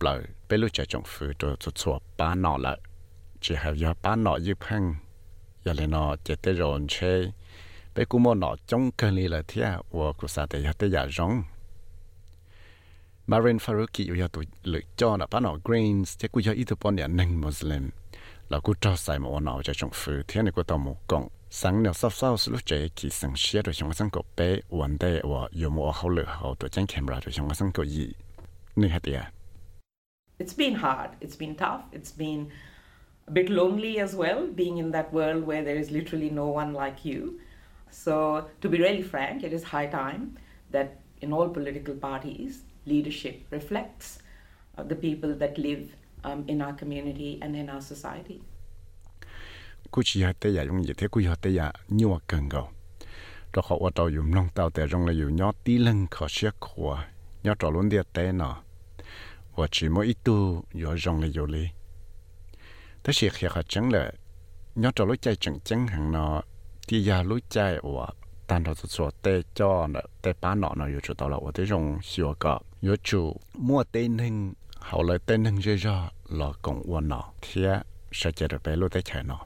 [0.00, 0.26] Cô.
[0.52, 2.78] bé lúc chạy trong phu cho cho cho ba nọ lại
[3.40, 4.94] chỉ hào giờ ba nọ như phăng
[5.64, 7.32] giờ lên nọ chạy tới rồi chơi
[7.94, 10.72] bé cũng muốn nọ trong cơn lì là thế à và cũng sao để giờ
[10.78, 11.42] tới giờ rong
[13.26, 16.96] Marin Faruqi yêu tụi lựa cho là ba nọ greens thế cũng giờ ít bọn
[16.96, 17.90] nhà nâng Muslim.
[18.48, 21.28] Là cũng cho xài một nọ chạy trong phu thế này cũng tao một con
[21.50, 24.98] sáng nào sau sau lúc chạy kỳ sáng xe rồi chúng sang cổ bé vấn
[24.98, 28.12] đề và dùng một hậu lựa hậu tụi chân camera rồi chúng sang cổ gì.
[28.76, 29.12] Nên hết đi
[30.42, 32.50] it's been hard, it's been tough, it's been
[33.28, 36.72] a bit lonely as well, being in that world where there is literally no one
[36.72, 37.38] like you.
[37.90, 40.36] So, to be really frank, it is high time
[40.72, 40.88] that
[41.20, 44.18] in all political parties, leadership reflects
[44.76, 48.40] uh, the people that live um, in our community and in our society.
[49.92, 50.64] Kuchi ya ya
[54.54, 54.70] tàu
[55.38, 56.06] là tí lưng
[57.58, 58.32] trò luôn tế.
[59.55, 61.71] 我只么一度有用了有哩。
[63.01, 64.11] 但是khi họ chẳng là
[64.75, 66.41] nhớ cho lối chạy chẳng chẳng hàng nó
[66.87, 68.07] thì giờ lối chạy của
[68.47, 75.45] tan đó số tê cho nó tê bán nó nó 有主到了我的用小个有主莫tên hình hậu lại tên
[75.45, 77.61] hình chơi ra là cùng quân nó thì
[78.11, 79.45] sẽ chạy được bé lối tê chạy nó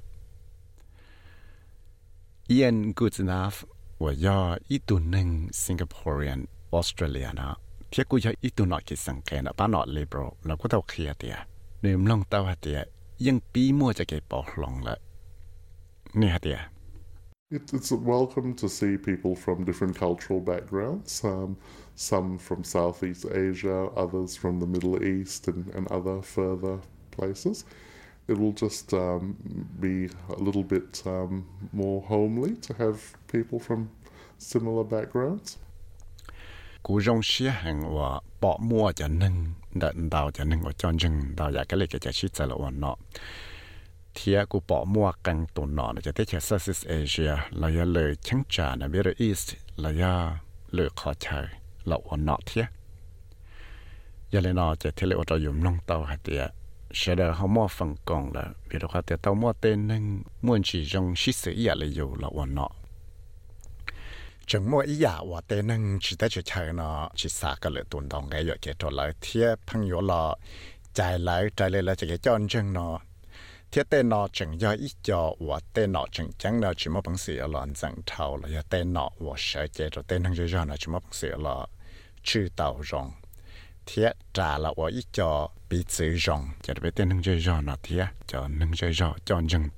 [2.48, 3.63] Ian good enough
[3.98, 7.32] 我要一度能 Singaporean Australia
[7.86, 11.38] นะที่กูจะอีตัวหน่อยกิสังเกตนะป้าหน่อย liberal แล้วก็เท่าเคลียเดีย
[11.84, 12.80] นื่มลงเต้าเดีย
[13.26, 14.96] ยังปีมัวจะเก็บปอกลงละ
[16.20, 16.60] นี่ฮะเดีย
[17.58, 21.58] It, it's welcome to see people from different cultural backgrounds, um,
[21.96, 26.80] some from Southeast Asia, others from the Middle East, and, and other further
[27.12, 27.65] places.
[28.30, 29.36] It will just um,
[29.82, 29.96] be
[30.30, 33.91] a little bit um, more homely to have people from
[34.38, 35.58] similar backgrounds.
[36.88, 38.11] กูยงเชี่ยหังว่า
[38.42, 39.35] ปอมัวจะหนึ่ง
[39.79, 42.96] เดินดาวจะหนึ่งว่าจอนจึงดาวอยากก็เลยจะชิดจะละวันเนาะ
[44.14, 49.42] เทียกูปอมัวกังตุนนอนจะได้เชสซิสเอเชียเรายเลยชังจานะเบรอีส
[49.81, 50.03] เราย
[50.75, 51.46] เลยขอเชย
[51.90, 52.64] ละวันเนาะเทีย
[54.33, 56.42] ยาเลนอจะเทเลอตอยุมองเตาหาเตีย
[56.96, 60.03] เชดเฮามัวฟังกองละเบรก็เตียเตามัวเตนหนึ่ง
[60.44, 62.86] ม่วนชีจงชิสเอียเลยอยู่ละวันเนาะ
[64.47, 67.57] อ chừng mua ý giả và tên nâng chỉ tới chỉ chơi nó chỉ xa
[67.61, 70.37] cái lựa tuần đồng cái rồi cái trò lại thiết phăng yếu lọ
[70.95, 73.01] chạy lại chạy lại là chỉ cái chọn chừng nó
[73.71, 77.01] thiết tên nó chừng do ít cho và tên nó chừng chẳng nó chỉ mua
[77.01, 80.49] bằng sự là chẳng thầu là tên nó và sợ cái rồi tên nâng cho
[80.53, 81.67] cho nó chỉ mua bằng sự là
[82.23, 83.13] chữ tàu rong
[83.87, 87.61] thiết trả là và ít cho bị chữ rong chỉ để tên nâng cho cho
[87.61, 89.69] nó thiết cho nâng cho cho chọn chừng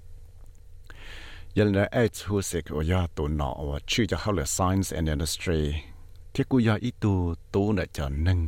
[1.59, 5.62] ยันเลยไอ้ทูสิกว่ายาตัวหนอว่าชื่อจะเข้าเลย science and industry
[6.35, 7.18] ที่กูยาอีตัว
[7.55, 8.40] ตัวเนี่ยจะนึ่ง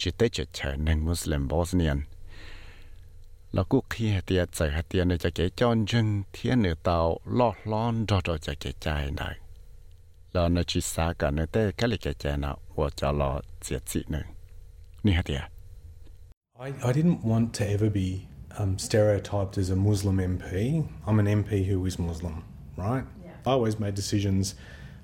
[0.00, 1.98] จิตเตจะเฉยนึ่งมุสลิมบอสเนียน
[3.52, 6.98] แล้วกูขี้เตียใจเตียนจะเกจอนจึงเทียนเนือเตา
[7.38, 9.30] ลอดล้อนจอจอจะเกใจได้
[10.32, 13.30] แล้วในจิสากันเนื้อเต้ก็เลยเกใจนะว่าจะรอ
[13.62, 14.26] เสียจิหนึ่ง
[15.04, 15.42] นี่ฮะเตีย
[16.66, 18.08] I, I didn't want to ever be
[18.58, 20.86] um, stereotyped as a Muslim MP.
[21.06, 22.44] I'm an MP who is Muslim,
[22.76, 23.04] right?
[23.24, 23.30] Yeah.
[23.46, 24.54] I always made decisions.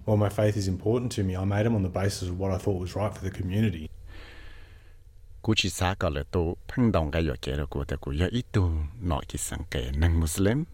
[0.05, 1.37] Well, my faith is important to me.
[1.37, 3.91] I made them on the basis of what I thought was right for the community.
[5.43, 8.67] Gucci saka le to pengdong ga yoke ro ko te ku ya itu
[9.01, 10.67] no ki sang ke nang muslim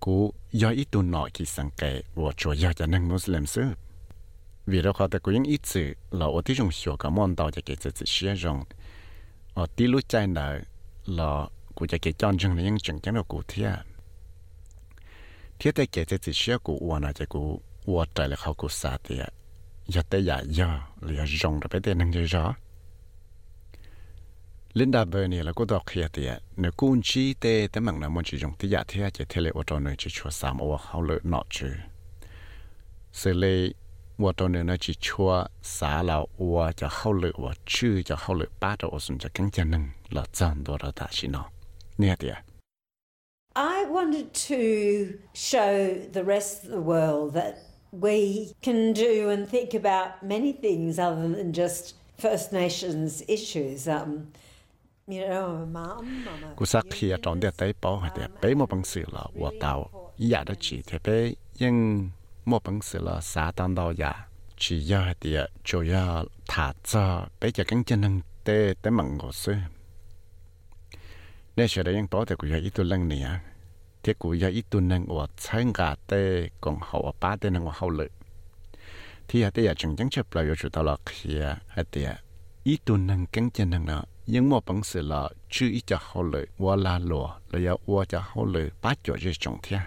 [0.00, 3.72] ku ya itu no ki sang ke wo cho ya ja nang muslim se
[4.66, 7.50] vì đó họ ta cũng ít sự là ở ti trường sửa cả món dao
[7.50, 8.64] cho ke ze sự sử zhong
[9.54, 10.60] ở tí lu chạy na.
[11.17, 13.69] าวจะเกิดจะเสียจงอ๋อที่รู้ใจหน่อย là cụจะเกจอนจังเลยยังจังจังเรากูเทีย
[15.55, 17.41] เทียแต่เกจะติเชียกูอวนะจะกู
[17.87, 19.23] อวใจเลยเขากูสาเตีย
[19.91, 20.69] อย่าแต่อย่าย่อ
[21.03, 21.61] หรือจงเ
[34.16, 41.44] 我到那那去车啥了，我就好了，我去就好了，巴着我孙就更加能了，真多了大些呢，
[41.96, 42.36] 你的。
[43.54, 47.54] I wanted to show the rest of the world that
[47.90, 53.88] we can do and think about many things other than just First Nations issues.
[53.88, 54.32] Um,
[55.06, 56.24] you know, mom,
[56.56, 59.24] cô sắc khi ở trong địa tế bảo hệ địa bế một bằng sự là
[59.38, 62.10] của tàu, ý dạ đã chỉ thế bế nhưng
[62.44, 64.98] 莫本事了啥当到呀？chỉ dạ.
[64.98, 69.16] do hai tiệt chủ do thả cho bây giờ cánh chân năng tê tới mặn
[69.16, 69.54] ngộ sư
[71.56, 73.40] nên sẽ để bảo bỏ thì của ít tuần năng nè
[74.02, 77.72] thì của ít tuần năng của sáng gà tê còn hậu ba tê năng của
[77.74, 78.08] hậu lự.
[79.28, 82.16] Thì hai là chẳng chẳng chấp lại chủ tao là kia hai tiệt
[82.64, 84.04] ít tuần năng cánh chân năng nọ.
[84.26, 87.76] Nhưng mà bằng sự là chưa ít cho hậu lực qua la lùa là do
[87.86, 89.80] qua cho hậu lực, ba chỗ chỉ trọng thiên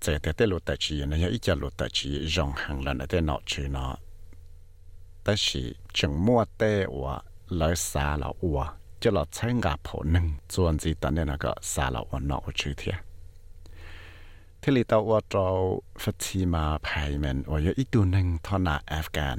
[0.00, 3.20] thế thế thế lột chỉ này ít chả lột tài chỉ dòng hàng lần thế
[3.20, 3.96] nọ chứ nó
[5.24, 8.66] ta chỉ chẳng mua tê và lời xa là ua.
[9.00, 12.18] Cho là thấy ngà phổ nâng chuẩn gì ta nên là cái xa là ua
[12.18, 12.94] nọ chứ thiệt
[14.62, 18.38] thế lý tao ua trâu phát chi mà phải mình và yếu ít tu nâng
[18.42, 19.36] thọ là Afghan.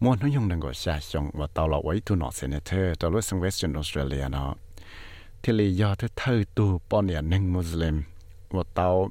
[0.00, 3.10] Muốn nó dùng nâng gọi xa xong và tao là ấy tu nọ senator tao
[3.10, 4.54] lúc sang Western Australia nó
[5.42, 8.02] thế lý do thế thơ tu bọn nhà nâng Muslim.
[8.50, 9.10] Và tao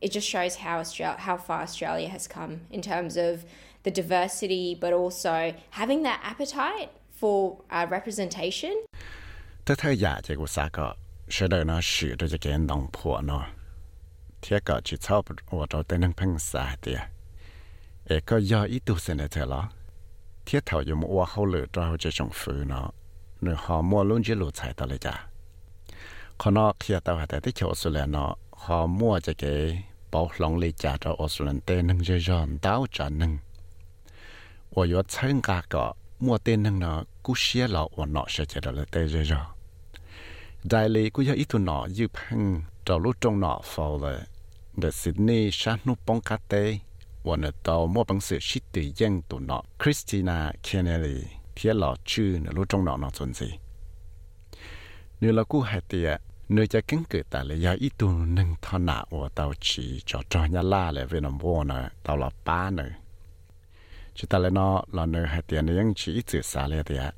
[0.00, 3.44] it just shows how Australia, how far Australia has come in terms of
[3.82, 8.72] the diversity, but also having that appetite for uh, representation.
[9.66, 9.74] Thế
[11.64, 13.46] nó sử được cái đồng phụ nó.
[14.42, 16.94] Thế có chỉ sau ở trong tên năng phăng xã thì,
[18.08, 19.68] ấy có do ý tu sinh thế là,
[20.46, 22.10] thế dùng mua hậu lửa cho hậu chế
[22.66, 22.90] nó,
[23.40, 25.26] rồi họ mua luôn chỉ lúa chạy tới lấy cả.
[26.38, 30.30] Còn nó khi tao hạt tại cái chỗ xưa là nó họ mua cái bảo
[30.36, 32.58] lòng lấy trả cho Australia tên nâng dây dọn
[32.92, 33.38] trả nâng.
[34.70, 38.44] Và yếu chân cả cả mua tên nâng nó, cú xia lọ và nọ sẽ
[38.72, 39.24] là tên dây
[40.64, 42.62] đại lý cú yếu ít tu nọ như phăng
[42.98, 43.60] lúc trong nọ
[44.02, 44.26] là
[44.82, 46.78] the Sydney sát nút bóng cá tê
[47.86, 51.22] mua bằng sự shit tự dân tu nọ Christina Kennedy
[51.56, 53.58] thiết lọ chư nợ lúc trong nọ chuẩn gì.
[55.20, 58.54] Nếu là cú hạt tiền nơi cha kính cửa ta là do ít tu nâng
[58.62, 62.16] thọ nạ của tàu chỉ cho cho nhà la là về nằm vô nè tàu
[62.16, 62.84] là ba nè
[64.14, 66.82] chứ ta là nó là nơi hai tiền này vẫn chỉ ít chữ xa là
[66.82, 67.12] thì ạ.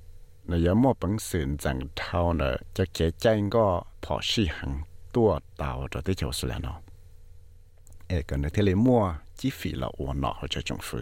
[0.45, 4.83] Nơi giờ mua bằng sườn rằng thao nè cho kế tranh có phỏ sĩ hàng
[5.12, 6.81] tua tàu cho tới chỗ sửa nó.
[8.09, 10.99] Ê, còn nơi thế lấy mua chỉ phí là ủa nọ cho chúng phu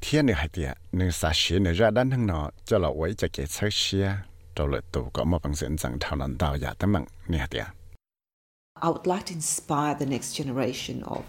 [0.00, 3.14] thiên này hai tiền nơi xa xí nơi ra đan thằng nọ, cho là quấy
[3.14, 4.12] cho kế sách xia.
[8.80, 11.24] I would like to inspire the next generation of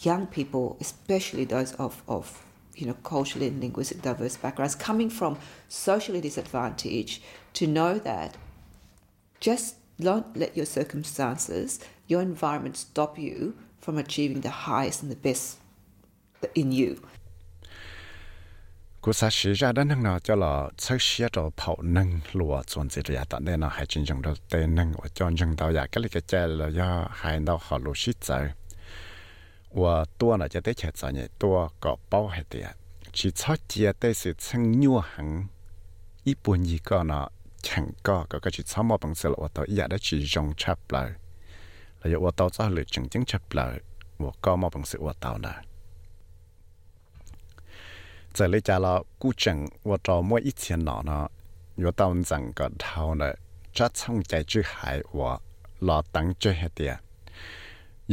[0.00, 2.44] young people, especially those of, of
[2.76, 7.22] you know, culturally and linguistic diverse backgrounds, coming from socially disadvantaged,
[7.54, 8.36] to know that
[9.40, 15.16] just don't let your circumstances, your environment stop you from achieving the highest and the
[15.16, 15.58] best
[16.54, 17.00] in you.
[19.06, 26.90] กูสาชีจาด้านนึงเนาะเจะหล่อเชื่อเชียดเผาหนึ่งหลัวส่วนสิริยาตอนเนาะให้จริงจังเราเตนึงว่าจนจังเราอยากก็เลยกรเจายล้วย่อ
[27.20, 28.30] ห้ยเราขอรู้ชิดใจ
[29.80, 32.68] ว่าตัวเน่ะจะได้เฉดใจเนี่ยตัวก็เป้าใหเตีย
[33.16, 35.28] ชีชอบเจียได้สิช่างยัวหัง
[36.26, 37.26] ญี่ปุ่นยี่ก็เนาะ
[37.66, 41.08] ฉันก็ก็ก็ชีอบมาบังเสลว่าตัวอยากได้จริงจงชับเลย
[41.98, 43.74] แล้วว่าตัวจะหลุดจริงจังชับเลย
[44.22, 45.73] ว่าก็มาบังเสลว่าตัวเนาะ
[48.34, 51.28] giờ lấy cha là cú chừng và trò mua ít tiền nọ nọ
[51.84, 53.34] yo tao rằng có thao nè
[53.72, 55.38] cha xong chạy hải và
[55.80, 56.94] lo tăng chơi hết tiền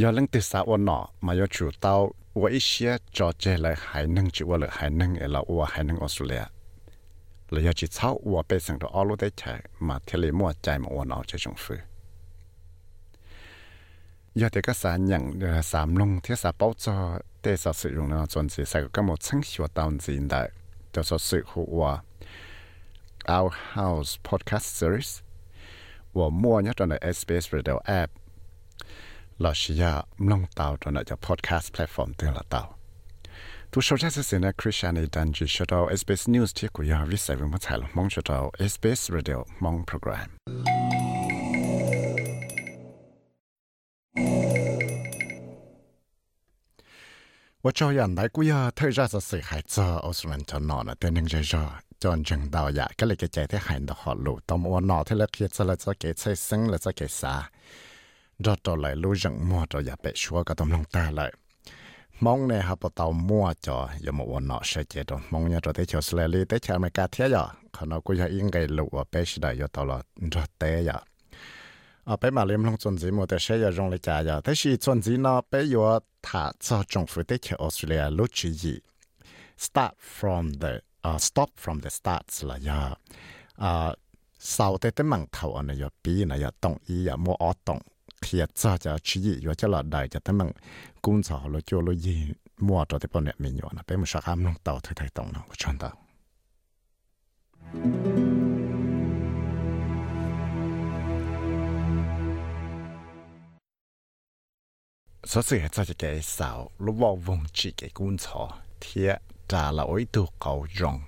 [0.02, 0.76] yo lăng từ xã và
[1.20, 4.70] mà yo chủ tao và ít xe trò chơi lại hải nâng chữ và lại
[4.72, 6.44] hải nâng là và hải nâng Australia
[7.50, 10.32] là yo chỉ sau và bây giờ đó ở lúc đấy chạy mà thế là
[10.32, 11.54] mua chạy mà và nọ chơi chung
[14.40, 16.96] ยอดเอกสารอย่างเดือสามลงเทศเป้าจอ
[17.40, 20.42] เตสสื่อลงนะจนเสียใส่ก็หมดชั้งชัวตอนจีนได้
[20.94, 21.84] จะสสื่อหัว
[23.36, 25.10] Our House Podcast Series
[26.16, 28.10] ว่ามั่วเนี่ยตอนใน SBS Radio App
[29.44, 29.92] ลอชิยา
[30.30, 32.66] ลงเตาตอนในจะ podcast platform เตือนละเตาว
[33.72, 38.38] ทุกช่วงที่สื่อในคริสตานีดันจิชดอ SBS News ที่กุยาวิสัยวิมัติไทยมองชดอ
[38.72, 41.41] SBS Radio มองโปรแกรม
[47.62, 49.84] 我照样来过呀，退热是谁还做？
[50.04, 51.64] 我是人家拿了，但人家热，
[52.00, 57.48] 叫人到呀，个那个家的还得好路，到我拿他了，开车了，再给车生了，再给啥？
[58.38, 61.30] 热到来路人摸着也被说个东弄带来。
[62.20, 65.74] mong này hấp tàu mua cho giờ một วัน nọ sẽ chết rồi mong nhà rồi
[65.74, 68.50] tới chỗ xử lý tới chả mấy cá thế giờ còn nó cũng giờ yên
[68.50, 70.92] cái lụa bé sẽ đại giờ tàu là rất té giờ
[74.44, 77.22] thế thì chuẩn nó cho phủ
[77.58, 78.78] Australia lúc gì
[79.58, 80.80] start from the
[81.14, 82.94] uh, stop from the start là ya à
[83.56, 83.94] ờ,
[84.38, 84.78] sau
[85.32, 87.78] thầu anh ya bị này ya động ý ya mua ở động
[88.22, 90.52] thì cho cho chỉ gì yo cho là đại cho tế mang
[91.02, 93.96] công sở lo cho lo gì mua cho tế bọn này mình yo na bé
[93.96, 95.90] một sắc ham long tàu thay động nó của chúng ta.
[105.23, 111.01] 所以在这个少，如果忘记嘅观察，贴炸了一度够用，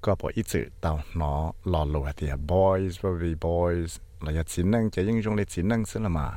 [0.00, 6.28] ก็บอกอีจืด到เนาะรอรู้ที่ boys baby boys เราอยากจินนั่งจะยังจงเลยจินนั่งสิละมา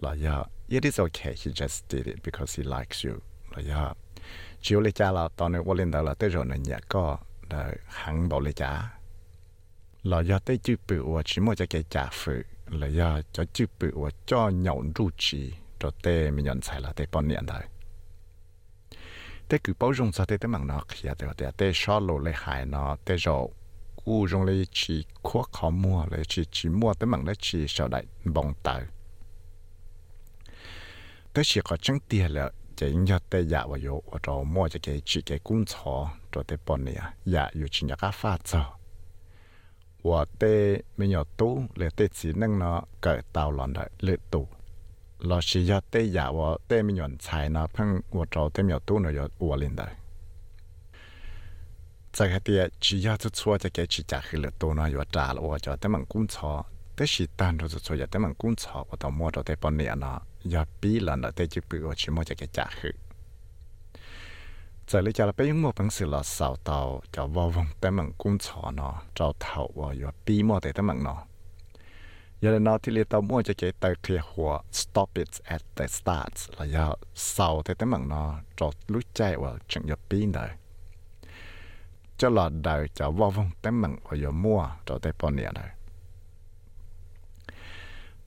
[0.00, 0.44] เราอยาก
[0.76, 3.16] it is okay he just did it because he likes you
[3.50, 3.94] เราอยาก
[4.64, 7.04] จิวเลยจ้าเราตอนนี้ว่าเล่นแต่เราเต้รอนเนี่ยก็
[7.50, 7.62] ได้
[8.00, 8.72] หังบอกเลยจ้า
[10.08, 16.81] เราอยากเต้จืดปือว่าชิโมจะเกจ่าฝือ là do cho chữ bự và cho nhậu rượu chỉ cho tê mình nhận sai
[16.81, 17.61] là tê bọn niệm thôi.
[19.49, 21.99] Tê cứ bao dung sao tê à, tê mảng nó kia tê tê tê cho
[21.99, 23.49] lô lê hại nó, tê rộ
[23.95, 27.65] cú dùng lê chỉ khó khó mua lê chỉ chỉ mua tê mảng lê chỉ
[27.67, 28.79] sau đại bóng tờ.
[31.33, 34.69] Tê chỉ có chẳng tiền là chỉ nhớ tê dạ và yếu và cho mua
[34.69, 37.03] cho cái chỉ cái cuốn chó cho tê bọn niệm.
[37.25, 38.79] Dạ yếu chỉ nhớ cá phát sao.
[40.05, 44.47] 我得没有多，来得只能呢给到了的热度。
[45.17, 49.89] 老师要得呀，我得没有菜呢，碰我找得没有多呢要我领的。
[52.13, 62.95] 这个的只要是错就给去家去了多呢要炸了，我叫他们工厂，但是单独是错要他们工厂，我到摸着得半年呢，要比了呢，得就比我去摸这个家去。
[64.84, 64.84] นั่งเนาะเกิดเตาหลอนได้เลยตู้ lo chỉ cho tê giả và tê mình nhận xài nó phăng của trâu tê
[64.84, 64.84] miêu tu nó có ua lên đây tại cái tiệt chỉ cho chút xua cho
[64.84, 64.84] cái chỉ trả khi lượt tu nó có trả là ua cho tê mình cũng
[64.84, 64.84] chó tê chỉ tan rồi chút xua cho tê mình cũng chó và tao mua
[64.84, 64.84] cho tê bọn nè nó có bí lần là tê chỉ bự chỉ mua cho
[64.84, 67.02] cái trả khi giờ lấy cho là bây giờ mua bằng sự là sao tao
[67.12, 70.72] cho vào vòng tê mình cũng chó nó trâu thầu và có bí mua tê
[70.72, 71.26] tê mình nó
[72.44, 74.50] ยาเลนอที่เรียกตัวมั่วจะเกตเคลียหัว
[74.80, 76.86] stop it at the start แล้วยา
[77.32, 78.24] เศร้าแต่แต่มังนอ
[78.58, 80.46] จอดรู้ใจว่าจังยาปีนได้
[82.20, 85.73] จะหลอดได้จะว่าวงแต่มังว่ายามั่วจอดแต่ปอนเนี่ยได้แ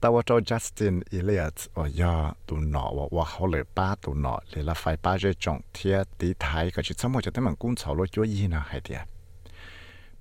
[0.03, 2.13] ตาวจอจัสตินอิเลียตอยา
[2.47, 9.01] ตุนอว่าว่าเขาเลยป้าตุนอเลยละไฟป้าจะจงเทียตีไทยก็จะสมมติจะได้มันกุ้งเสาลจ้วยีนะให้เดีย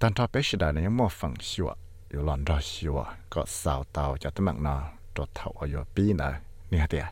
[0.00, 1.70] ตอนทอเป็ชดาเนี่ยมั่วฟังชัว
[2.10, 3.00] อยู่ลอนดอชัว
[3.32, 4.76] ก็สาวเตาจะได้มันนอ
[5.14, 6.30] ตัวเท่าอยปีนะ
[6.70, 7.06] เนี่ยเดีย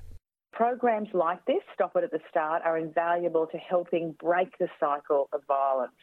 [0.62, 5.28] Programs like this, Stop It at the Start, are invaluable to helping break the cycle
[5.34, 5.98] of violence.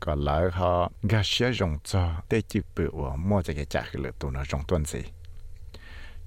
[0.01, 5.05] 个来哈个些用着的就不我摸这个家去了都那种段子。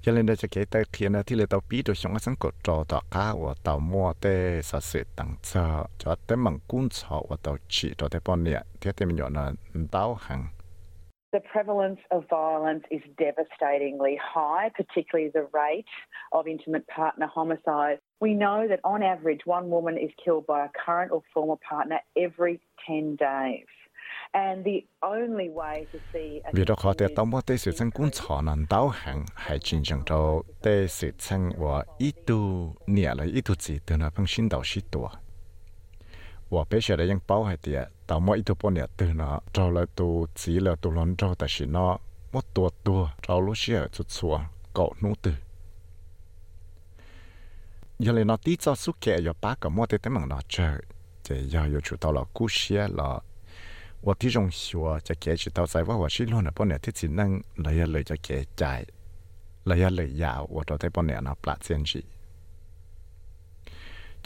[0.04, 4.34] cho nênจะเกิดแต่เขียนที่เราตัวปีตัวชงสังกตจอต่อก้าว่าตัวมัวแต่
[4.68, 5.64] สะเสดตั้งเจอ
[6.00, 9.52] จอแต่มังกุ้นชอว่าตัวฉีตัวแต่ปอนเนี่ยที่เต็มอยู่นั่น
[9.94, 10.40] ดาวหัง
[11.37, 15.85] The prevalence of violence is devastatingly high, particularly the rate
[16.31, 17.99] of intimate partner homicide.
[18.19, 21.99] We know that on average, one woman is killed by a current or former partner
[22.15, 23.67] every 10 days.
[26.53, 29.59] vì đó khó để tao mua tê sự chân cũng chọn nằm đau hàng hay
[29.59, 33.97] chính chẳng đâu tê sự chân và ít tu nhẹ là ít tu gì từ
[33.97, 35.09] nó phong sinh đầu sĩ tuổi
[36.53, 41.93] ว่าเปเชียได้ยังเป้าให้เตียแต่เมื่ออิทุปเนี่ยตื่นเนาะเราเลยตัวสีเลยตัวร้อนเราแต่ชินอะ
[42.33, 44.35] มดตัวตัวเราลูเชียจุดสัว
[44.73, 45.37] เกาะนู้ตื่น
[48.03, 50.67] ยังเลยนอตีจะสุกแก่ยอป้ากับมดเต็มมังนอเจอ
[51.25, 53.09] จะยาอยู่ชุดตลอดกู้เชียละ
[54.05, 57.29] ว่าที่จงชัวจะเกะชุดตาใส่ว่าว่าชิลอนอะปนเนี่ยที่สินนั่ง
[57.61, 58.63] เลยเลยจะเกะใจ
[59.65, 62.01] เลยเลยยาวว่าเราได้ปนเนี่ยนะปลาเซียนจี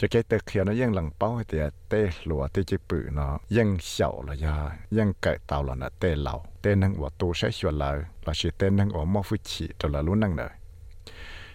[0.04, 4.56] ะเกตะเขียนนะยังหลังเป้าให้เตะเตะหลัวเตะจิปืเนาะยังเฉาเลยยา
[4.96, 10.52] ยังเกิดเตาล้วนะเตะเหล่าเตะนังว่าตัวใช้ชวนเลยเราชิเตะนังว่ามอฟุชิตัวละลุ้นนั่งเลย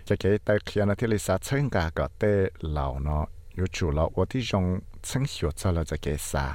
[0.08, 2.34] จะเกตะเขียนนะที่ลิซ่าเชิงกาก็เตะ
[2.72, 3.24] เหล่าเนาะ
[3.56, 4.64] อยู่จู่เราว่าที่จง
[5.06, 6.46] เชิงหัวจะเราจะเกษา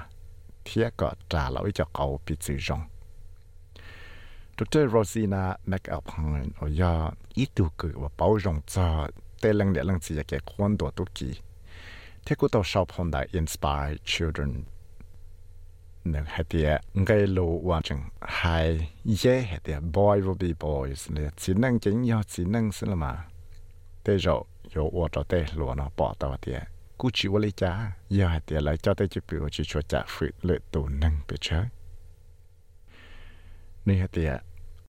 [0.64, 2.82] thiết có trả lỗi cho cậu bị tử vong.
[4.58, 4.92] Dr.
[4.92, 9.08] Rosina McAlpine ở nhà ít tu cử và bảo rộng cho
[9.40, 11.34] tê lăng địa lăng chỉ cái quan đồ tu kỳ.
[12.26, 14.64] Thế cũng tàu shop Honda inspire children.
[16.04, 21.10] Nên hệ địa ngay lô hoàn chừng hai dễ hệ địa boy will be boys.
[21.10, 23.26] Nè chỉ năng chính nhau chỉ năng xin là mà.
[24.04, 24.44] Thế rồi,
[24.74, 26.60] yo ổ cho tê lùa nó bỏ tàu địa
[26.98, 27.96] cú chỉ vô lý cha.
[28.08, 31.20] Giờ hệ tiền lại cho tới chụp biểu chỉ cho trả phụ lợi tù năng
[31.28, 31.64] bị chơi
[33.84, 34.36] nên hệ tiền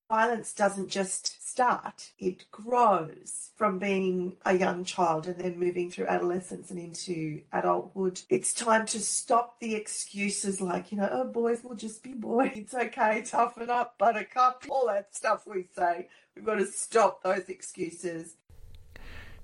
[0.09, 6.07] Violence doesn't just start, it grows from being a young child and then moving through
[6.07, 8.21] adolescence and into adulthood.
[8.29, 12.51] It's time to stop the excuses like, you know, oh, boys will just be boys.
[12.63, 16.07] It's okay, toughen up, buttercup, all that stuff we say.
[16.35, 18.35] We've got to stop those excuses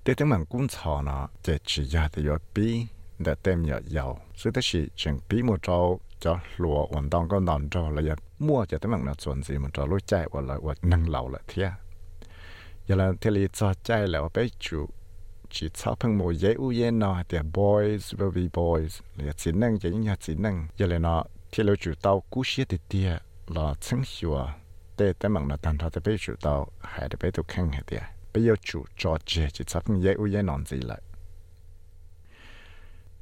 [0.05, 0.26] để thế
[12.90, 14.86] giờ là thế lý cho chạy là bé chủ
[15.50, 19.00] chỉ cho phăng một dễ u dễ nó thì boys will be boys.
[19.16, 22.44] Là chỉ năng chỉ nhà chỉ năng giờ là nó thế là chủ tàu cú
[22.44, 23.18] xe thì tia
[23.48, 24.38] là chân hiệu
[24.98, 27.72] để để mong nó tan thọ thì bé chủ tàu hay để bé tụ khăn
[27.72, 28.02] hay tia.
[28.34, 31.02] Bây giờ chủ cho chơi chỉ sắp những dễ u dễ nón gì lại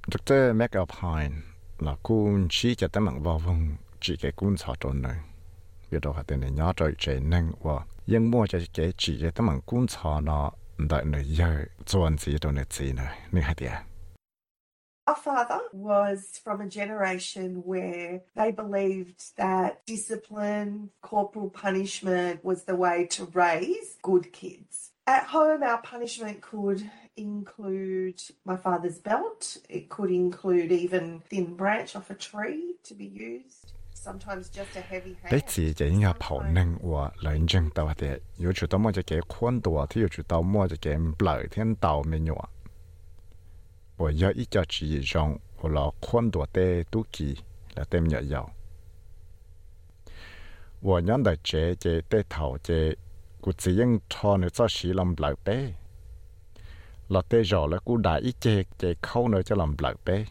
[0.08, 0.34] Dr.
[0.56, 1.42] McAlpine
[1.80, 5.18] là cũng chỉ cho tấm mạng vào vùng chỉ cái cũng sao trộn này
[15.08, 22.76] Our father was from a generation where they believed that discipline, corporal punishment was the
[22.76, 24.92] way to raise good kids.
[25.08, 29.58] At home, our punishment could include my father's belt.
[29.70, 33.67] It could include even thin branch off a tree to be used.
[35.32, 42.50] 你自己嘅抱能話兩種到嘅，有時到某隻嘅寬度啊，啲有時到某隻嘅唔嚟天到面嘅話，
[43.98, 47.38] 我有一隻紙上我攞寬度嘅都記
[47.76, 48.50] 嚟點日有。
[50.80, 52.96] 我 nhận được chế chế tế thảo chế
[53.42, 55.74] cụ chỉ yên cho nó cho sĩ làm lợi bé
[57.10, 60.26] là tế rõ là cụ đã ít chế chế khâu nó cho làm lợi bé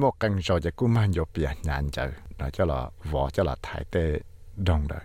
[0.00, 2.02] มกังจอจะกูมันโยเปียนานจะ
[2.38, 2.80] นะจะละ
[3.12, 3.94] วอจะละถ่ายเต
[4.66, 5.04] ดองเลย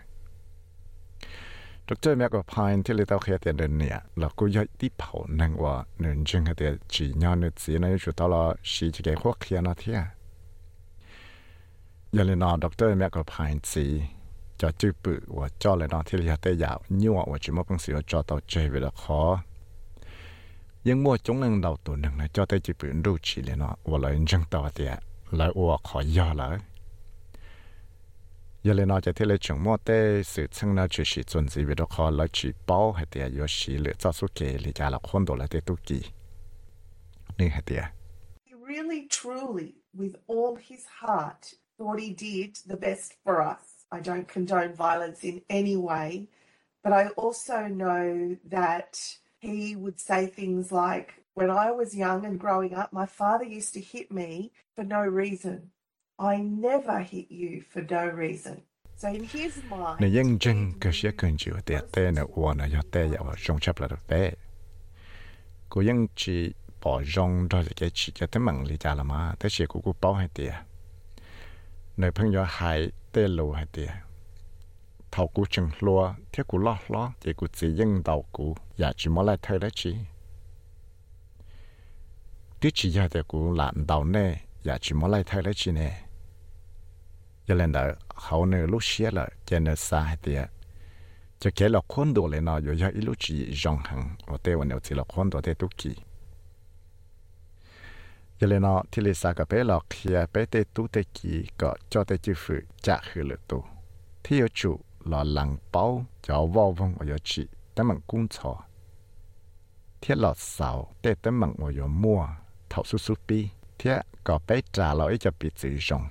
[1.87, 9.99] ดรแม็กพายที่เราเคยเตือนเนี่ยเราก็ย่อยที่เผาหนึ่งว่าหนึ่งจึงเตือจีนยอนสีในจุดตลอดสีจะเกี่ยวกับเคียนเทีย
[12.15, 13.85] ยันเลยนอดรแม็กพายสี
[14.61, 19.19] จะจืบปืว่าจ่อเลยนอที่เราเตยาวนิ่วว่าจิมอป็นสีว่าจ่อเตาเจวิลขอ
[20.83, 21.17] cho mua
[21.61, 21.77] đầu
[22.33, 22.59] cho tới
[23.21, 24.39] chỉ nó lại do
[26.03, 26.59] giờ nó
[29.55, 29.77] mua
[32.11, 32.91] nó gì khó
[33.47, 34.27] chỉ lựa cho số
[34.77, 34.99] là
[38.69, 43.85] really truly with all his heart thought he did the best for us.
[43.91, 46.27] I don't condone violence in any way,
[46.83, 48.99] but I also know that
[49.39, 53.73] he would say things like, When I was young and growing up, my father used
[53.73, 55.71] to hit me for no reason.
[56.17, 58.61] I never hit you for no reason.
[58.97, 61.55] So in his mind, nếu dân chân cơ sẽ cần chịu
[62.11, 62.21] nè
[62.57, 62.81] nè do
[63.37, 64.31] trong chấp là được bé
[65.69, 69.35] cô dân chỉ bỏ rong rồi cái chỉ cho tới mặn lý cha là mà
[69.39, 70.53] tới chỉ của cô bao hay tiệt
[71.97, 73.91] nơi phong yo hai tê lù hai tìa
[75.11, 78.93] thầu cú chừng lúa thiết cú lo lo chỉ cú chỉ dân đầu cú ya
[78.97, 79.95] chỉ mới lại thay đấy chỉ
[82.59, 85.71] tiếc chỉ giờ để cú làm đầu nè ya chỉ mới lại thay đấy chỉ
[85.71, 86.01] nè
[87.47, 90.37] giờ lên đó hậu nè lúc xía là cho nên xa thì
[91.39, 94.37] cho cái là khuôn đồ lên nó rồi giờ ít lúc chỉ rong hàng ở
[94.43, 95.95] đây vẫn có chỉ là khuôn đồ thế tu kỳ
[98.39, 101.45] giờ lên nó thì lấy sao cái bé lọ kia bé tê tu tê kỳ
[101.57, 103.65] có cho tê chữ phụ trả hư lực tu.
[104.23, 108.55] Thì yêu chủ là lăng bao cho vô vong ở chỉ tấm bằng cung chó
[110.01, 112.27] thiết lọ sào tê tấm bằng ở mua
[112.69, 116.07] thầu su su pi thiết có bé trả lọ cho bị tự rong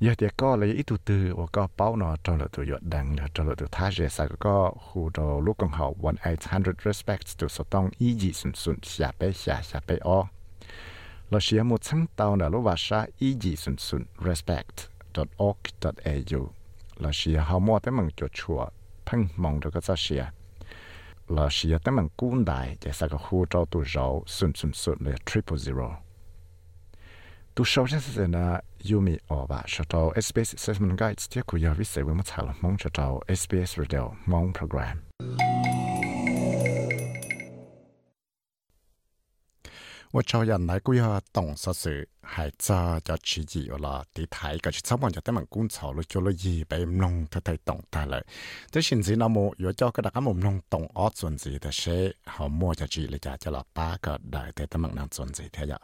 [0.00, 2.82] giờ thì có lấy ít tu từ và có bao nó cho là tu yết
[2.82, 6.14] đằng là cho là tu thá dễ sao có khu đồ lúc còn học one
[6.22, 9.96] eight hundred respects tu số tông ý gì xuân xuân xả bé xả xả bé
[10.00, 10.24] o
[11.30, 16.42] là xia một tháng tàu là lúc vào sa ý gì xuân xuân respect www.ecc.org.au
[17.02, 18.60] ลาเชียเฮามัวแต่มังจดชัว
[19.06, 20.24] พังมองดูก็จะเชีย
[21.36, 24.06] ลาเชียแต่มังกู้ได้จะสักคู่เจ้าตัวเรา
[24.36, 25.88] สุ่มสุ่มสุดเลย triple zero
[27.54, 28.46] ตัวชาวเชสเซนะ
[28.88, 35.95] ยูมีออกว่าชาว SBS Assessment Guides ที่คุยวิเศษวิมัชาลมองชาว SBS Radio มองโปรแกรม
[40.12, 41.90] 我朝人来归下动手术，
[42.22, 44.04] 还早就吃鸡了。
[44.14, 48.24] 第台个是早晚就他们工厂了，做了一百弄他才动得了。
[48.70, 55.78] 这现在那么要叫个大家们弄懂我存在的事，好莫就只了家叫了八个来的他们能存在的呀。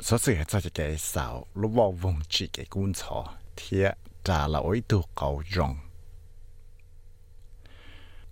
[0.00, 3.96] 说是在这个手，如果忘记给工厂贴。
[4.24, 5.76] Trả là ối tu cầu rong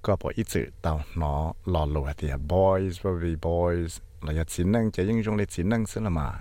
[0.03, 4.33] có bộ ít sự tao nó lò lùa thì à, boys will be boys là
[4.33, 6.33] giờ chỉ năng chỉ trong lịch chỉ năng sẽ là mà.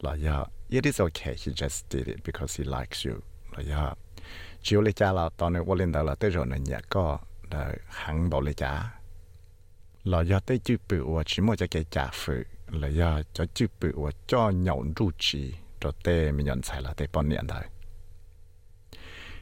[0.00, 3.14] Là giờ it is okay he just did it because he likes you.
[3.56, 3.94] Là giờ
[4.62, 7.18] chiếu lấy cha là tao này qua lên đó là tới rồi này nhẹ có
[7.50, 8.94] là hẳn bảo lấy cha.
[10.04, 12.34] Là giờ tới chữ bự và chỉ một cái trả phụ
[12.68, 16.82] là giờ cho chữ bự và cho nhậu rượu chỉ cho tê mình nhận sai
[16.82, 17.62] là tê bọn niệm thôi.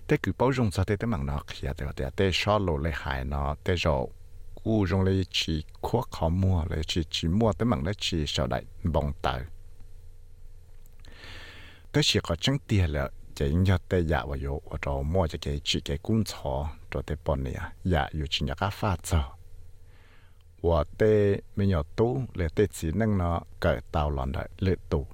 [0.09, 4.00] แต่คือเป้าจงจะแต่มังนอกอย่าแต่แต่แต่ชอบโลเลยหายนอแต่จบ
[4.61, 5.54] กูจงเลยชี
[5.86, 8.59] ขวขอมัวเลยชีชีมัวแต่มังได้ชีชอบได้
[8.94, 9.34] บงตา
[11.90, 16.52] แต่ชีก็จังเตี้ยแล้วจะยิ่งยอดแต่อยากว่าโยว่าเรามัวจะเกชีเกกุ้งชอ
[16.90, 19.20] ตัวแต่ปนเนี่ยอยากอยู่ชิญยากาฟาจอ
[20.66, 21.12] ว่าเต้
[21.54, 25.04] ไม่หยอดตู้เลยเต้สีนั่งเนาะเกิดเตาหลอนได้เลือดตู้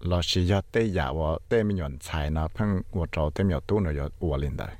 [0.00, 3.44] lo chỉ cho tê giả và tê mi nhuận xài nó phăng và trâu tê
[3.44, 4.74] mi tu nó yếu ua lên đời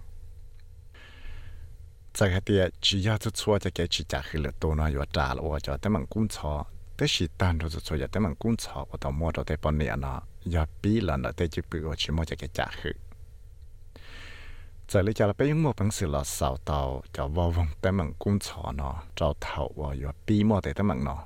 [2.15, 4.89] giờ cái tiệt chỉ cho chút xua cho cái chỉ trả khi lượt tu nó
[4.89, 6.65] yếu trả là ua cho tê mình cũng cho
[6.97, 9.45] tê chỉ tan cho chút xua cho tê mình cũng cho và tao mua cho
[9.45, 12.37] tê bọn nè nó yếu bí là nó tê chỉ bị và chỉ mua cho
[12.39, 12.91] cái trả khi.
[14.89, 17.69] Giờ lấy cho là bây giờ mua bằng sự là sầu tàu cho vào vòng
[17.81, 21.25] tê mình cũng cho nó trâu thầu và yếu bí mua tê tê mình nó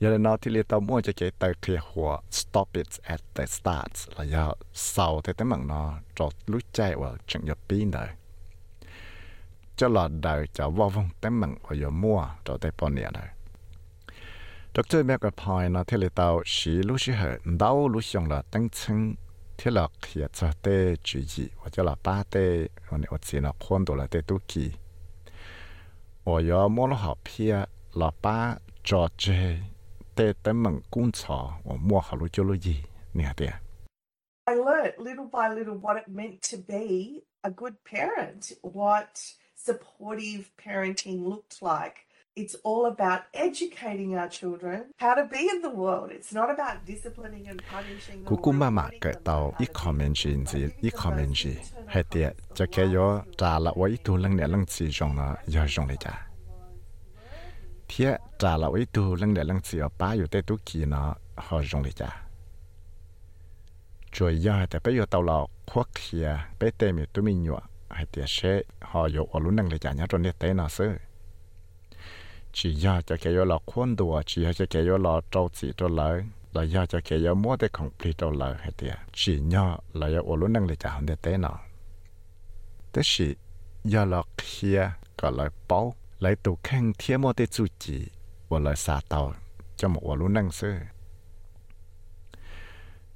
[0.00, 3.20] giờ là nó thì lấy tàu mua cho cái tàu thuyền หัว stop it at
[3.34, 4.18] the start.
[4.18, 8.08] Là giờ sau thế tới mảng nó trọt lút chạy vào chẳng nhập pin đời
[9.76, 13.10] cho là đời cho vô vong tới mảng ở giờ mua cho tới bao nhiêu
[13.12, 13.28] đời
[14.74, 14.96] Dr.
[15.04, 19.14] McApoy nó thì lấy tàu xí lút xí hở, đau lút xong là tăng chân
[19.58, 23.52] thế là khi cho tê chú gì hoặc là ba tê hoặc là chỉ là
[23.68, 24.70] quan đồ là tê tu kỳ.
[26.24, 28.10] Ở giờ mua nó học phía là
[28.92, 29.58] George
[30.18, 32.76] tê tém mặn cũng cho và mua học lúc cho lúc gì
[33.14, 33.46] nè tê
[34.50, 39.08] I learned little by little what it meant to be a good parent, what
[39.56, 41.96] supportive parenting looked like.
[42.34, 46.10] It's all about educating our children how to be in the world.
[46.10, 48.26] It's not about disciplining and punishing them.
[48.26, 51.56] cú cú mà mà cái tàu ít comment gì gì ít comment gì
[51.86, 55.34] hay tiệt cho cái yo trả là với tu lăng nè lăng chỉ trong nó
[55.46, 56.27] giờ trong này cha
[57.87, 61.01] thiệt trả là với tu lăng nè lăng chỉ ở baอยู่แต่ตุกีnó
[61.35, 62.09] họ trong này cha
[64.17, 67.59] rồi giờแต่ไปอยู่tàu lò khoác kiaไปเต็มอยู่ตัวmình nhọ
[67.89, 68.51] hay tiệt sẽ
[68.91, 70.85] họอยู่ở lúc năng này cha nhá trong này tế nó sơ
[72.53, 75.49] chỉ giờ cho cái yo là khuôn đùa chỉ giờ cho cái yo là trâu
[75.53, 76.21] chỉ trâu lỡ
[76.53, 80.07] là giờ cho cái yo mua để complete trâu lỡ hay tiệt chỉ nhỏ là
[80.07, 81.59] yo ở lúc năng này cha không để tế nó
[82.93, 83.35] thế thì
[83.83, 88.08] giờ là kia có lại bao lấy tù khăn thiên mô tê chủ chỉ
[88.48, 89.34] và lời xả tàu
[89.76, 90.74] cho một quả lũ sư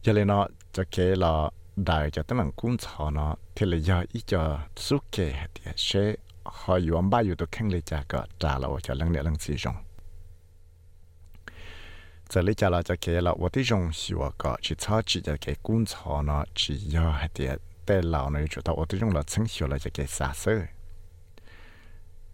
[0.02, 2.76] cho nên nó cho kế là đại cho tấm bằng cung
[3.12, 7.46] nó, thì là do ý cho suốt kế thì sẽ họ yuan ba yu tù
[7.52, 9.76] khăn lê cha có trả là cho lăng nệ lăng sĩ rong.
[12.30, 14.30] Giờ cha là cho kế là vô tí rong xì vô
[14.62, 15.84] chỉ cho chỉ cho kế cung
[16.22, 17.48] nó, chỉ do thì
[17.86, 20.32] tên lão này chủ tàu vô tí là chân xì là cho kế xa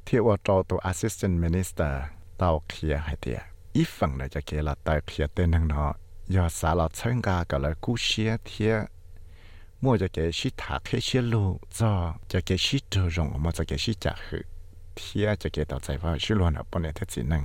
[0.09, 1.93] ที่ว่าจตัว assistant minister
[2.41, 3.41] ตาเคลียให้เดีย
[3.77, 5.93] อีฝั่งเนี่ยจะเกลาเตายเคลียเต้นนังเนาะ
[6.35, 8.75] ยอสาลาเชิงกาก็เลยกู้เชียเทีย
[9.83, 11.45] มั่วจะเกชิถาเคเชียลู
[11.79, 11.93] จอ
[12.31, 14.45] จะเกชิตัวรงมั่วจะเกชิจักหือ
[14.95, 17.43] เทียจะเกต่อใจว่าชิลวนอะปนเนี่ยเทจินัง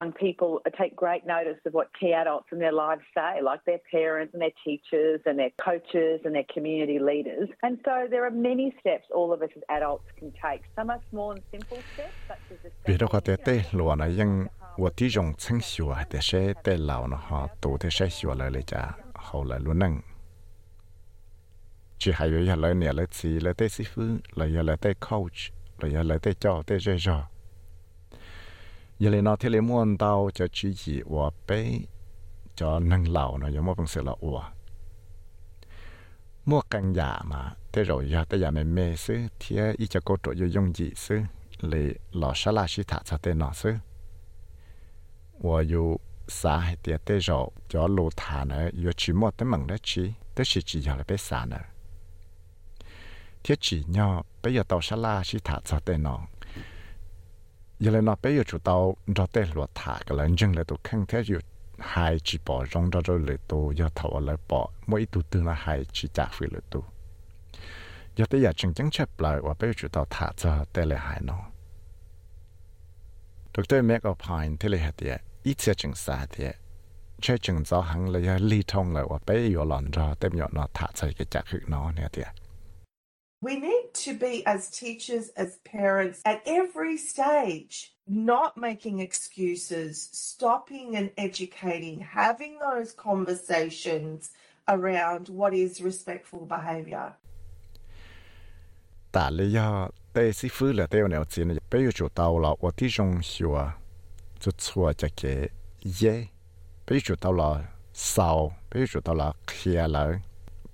[0.00, 3.80] young people take great notice of what key adults in their lives say, like their
[3.90, 7.48] parents and their teachers and their coaches and their community leaders.
[7.62, 10.62] And so there are many steps all of us as adults can take.
[10.76, 13.36] Some are small and simple steps, such as the Bira kwa te
[13.72, 14.48] na yang
[14.78, 16.54] wa ti jong chang she te she
[18.08, 20.02] xiu la le cha ho la lu nang.
[21.98, 26.62] Chỉ hay với là nè là chỉ là tới coach, là là tới cho.
[29.00, 31.78] Giờ lời nó thế lời muốn tao cho chỉ gì và bé
[32.54, 34.42] cho nâng lão nó giống một bằng sự là ủa
[36.46, 39.86] mua căn nhà dạ mà, thế rồi giờ thế giờ mình mê sư thì ý
[39.86, 41.20] cho cô trộn vô dùng gì sư
[41.60, 43.74] lì lò sa la sĩ thả cho tên nó sư
[45.38, 45.96] và dù
[46.28, 49.76] xã hay tiệt thế rồi cho lô thả nữa giờ chỉ một tấm bằng đó
[49.82, 51.64] chỉ tới chỉ chỉ giờ là bé xã nữa
[53.44, 56.26] thế chỉ nhau bây giờ tàu sa la sĩ thả cho tên nó
[57.80, 60.64] giờ là nó bây giờ chủ tàu cho tên luật thả cái lần chân là
[60.64, 61.38] tôi khăn thế dù
[61.78, 65.42] hai chỉ bỏ rong ra rồi lại tụ giờ thầu lại bỏ mỗi tụ tư
[65.42, 66.84] là hai chỉ trả phí lại tụ
[68.16, 70.98] giờ tới giờ chân chân lại và bây giờ chủ tàu thả cho tên là
[70.98, 71.38] hai nó.
[73.54, 73.74] Dr.
[73.82, 76.52] McAlpine thế là hết địa ít sẽ chừng xa địa
[77.20, 80.36] chơi chừng giáo hàng là giờ ly thông lại và bây giờ lần ra tên
[80.36, 82.28] nhỏ nó thả cho cái trả phí nó nè địa
[83.42, 90.96] We need to be as teachers, as parents, at every stage, not making excuses, stopping
[90.96, 94.30] and educating, having those conversations
[94.68, 97.14] around what is respectful behavior.
[99.10, 102.90] Talia, they si full la their neo tsin pe yu chu tao la wa ti
[102.90, 103.02] to.
[103.02, 103.72] xiua
[104.38, 105.50] zu chua cha ke
[105.82, 106.30] ye
[106.84, 107.60] pe yu chu tao la
[107.92, 110.18] sao pe yu chu tao la khia la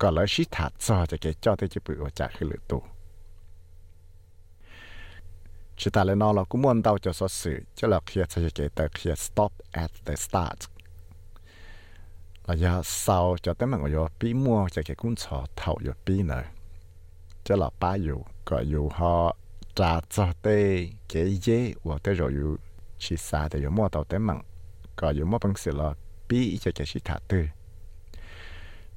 [0.02, 2.84] ก็เลยชิถาจอจะเกจอที่จะปวดจากขึ้นหรือตัว
[5.80, 9.52] ชิตาเลยนอเราก็ม้วนเตาจะสดสื่อจะเราเคลียร์จะเกตเคลียร์ stop
[9.84, 10.60] at the start
[12.48, 15.94] là giờ sau cho tới mà ngồi bí mua cho cái cuốn sổ thầu yo
[16.06, 16.44] bí nữa
[17.44, 17.98] cho là ba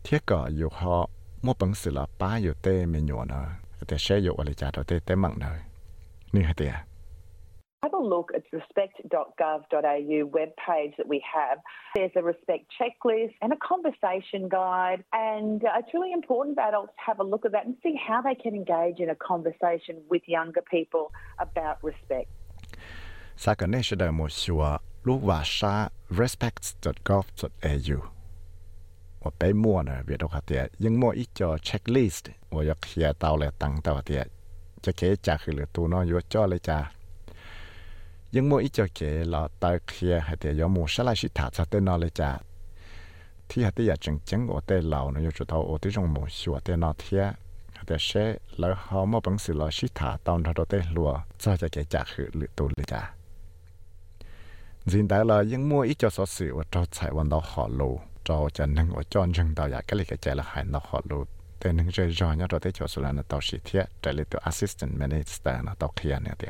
[0.04, 0.98] เทียก็อยู่หอ
[1.46, 3.46] มั่วปังสือละป้าอยู่เต้เมนูเนอะ
[3.88, 5.54] แต่เชยอยู่อะไรจ่าเราเต้เต้มั่งเนอะ
[6.34, 6.76] นี่ฮะเตีย
[7.84, 11.60] Have a look at the respect.gov.au webpage that we have.
[11.96, 15.02] There's a respect checklist and a conversation guide.
[15.14, 17.96] And uh, it's really important for adults to have a look at that and see
[17.96, 22.28] how they can engage in a conversation with younger people about respect.
[23.38, 24.12] Sakaneshada
[29.21, 34.27] 我被摸呢，别多个的，因摸一叫 checklist，我要写到了当到的，
[34.83, 36.79] จะเกจ่าคือเลยตัวน้อยอยู่จ่อเลยจ้า
[38.35, 41.29] nhưng mỗi ít cho kể là tại kia hay thì có một số lại sĩ
[41.35, 42.39] thả cho tên nó lấy trả
[43.49, 46.15] thì hay thì giờ chừng chừng ở tên lầu nó cho tao ở tới trong
[46.15, 47.33] một số tên nó thì hay
[47.87, 51.21] thì sẽ lỡ họ mà bằng sự là sĩ thả tao nó đó tên lùa
[51.39, 53.15] cho cho cái trả khử lựa tu lấy trả
[54.87, 57.69] hiện tại là những mua ít cho số sự và cho chạy vào đó họ
[57.69, 60.80] lù cho cho nên ở cho chân tao ya cái cái chạy là hay nó
[60.84, 61.24] họ lù
[61.64, 64.12] tên nên chơi rồi nhá rồi tới chỗ số là nó tao sĩ thiệt trở
[64.12, 66.48] lại từ assistant minister nó tao kia nữa thì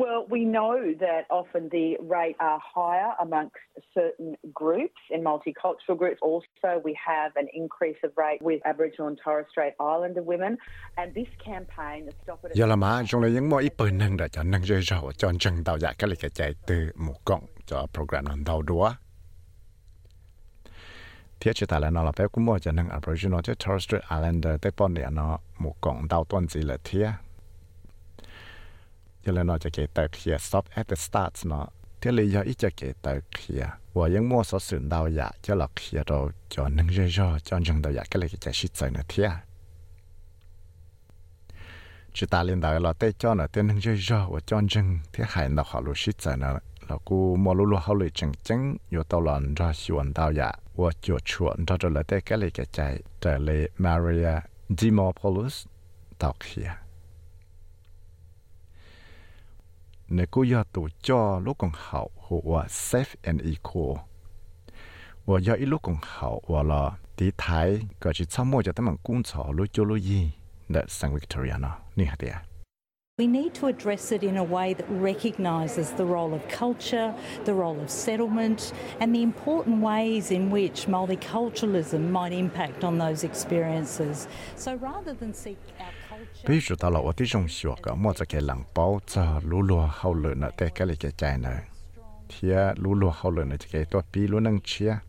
[0.00, 3.56] Well, we know that often the rate are higher amongst
[3.94, 6.20] certain groups and multicultural groups.
[6.22, 10.56] Also, we have an increase of rate with Aboriginal and Torres Strait Islander women.
[10.96, 12.52] And this campaign, the Stop It...
[12.54, 15.12] Giờ là mà chúng lấy những mỗi ít bữa nâng đã cho nâng rơi rau
[15.16, 18.90] cho chân tàu dạ cái lịch chạy từ một cộng cho program nâng tàu đúa
[21.39, 24.03] Thiết chỉ tại là nó là bé cũng mua cho nâng Aboriginal cho Torres Strait
[24.09, 27.09] Islander tới bọn địa nó một cộng tàu tuần gì là thiết
[29.25, 31.65] giờ là nóจะเกิดแต่เขีย stop at the start เนาะ
[32.01, 33.63] ที่เลยยังอีจะเกิดแต่เขีย
[33.95, 36.19] ว่ายังมั่วสสุนดาวอยากจะหลักเขียเรา
[36.53, 39.29] จอนึงเรื่อยๆจอนจังดาวอยากก็เลยจะชิดใจนะเทีย
[42.15, 46.49] จุดตาเรียนดาวเราเต้จอนเต้นึงเรื่อยๆว่าจอนจังที่หายเราขอรู้ชิดใจนะ
[46.85, 48.59] เรากูมอรู้รู้เขาเลยจังจัง
[48.91, 52.78] อยู่ตลอดรอชวนดาวอยาก ว่าจวดชวนดอดละเตกเลยแกใจ
[53.20, 54.28] แต่เลยมาเรีย
[54.78, 55.56] ดิมอพอลุส
[56.20, 56.70] ตอกเฮีย
[60.14, 62.52] เนกูยอตัวจอลูกของเขาหัว
[62.88, 63.94] safe and equal
[65.28, 66.82] ว่ายออีลูกของเขาว่าละ
[67.16, 67.68] ทีไทย
[68.02, 70.20] ก็จะช่วโมงจะต้องมังกุ้งฉอลุจูลุยี
[70.70, 72.49] เดสังวิกตอเรียเนาะนี่ฮะเดีย
[73.19, 77.13] We need to address it in a way that recognises the role of culture,
[77.45, 83.23] the role of settlement, and the important ways in which multiculturalism might impact on those
[83.23, 84.27] experiences.
[84.57, 86.45] So rather than seek our culture.
[86.45, 91.49] 比如到了我的中学个，么子给人包着路路好了呢，在这里个在呢，
[92.27, 94.99] 贴路路好了呢，这个多比路能吃，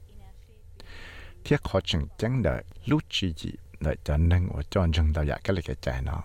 [1.43, 6.23] 贴考证证的路自己来就能我转正到呀，这里个在呢。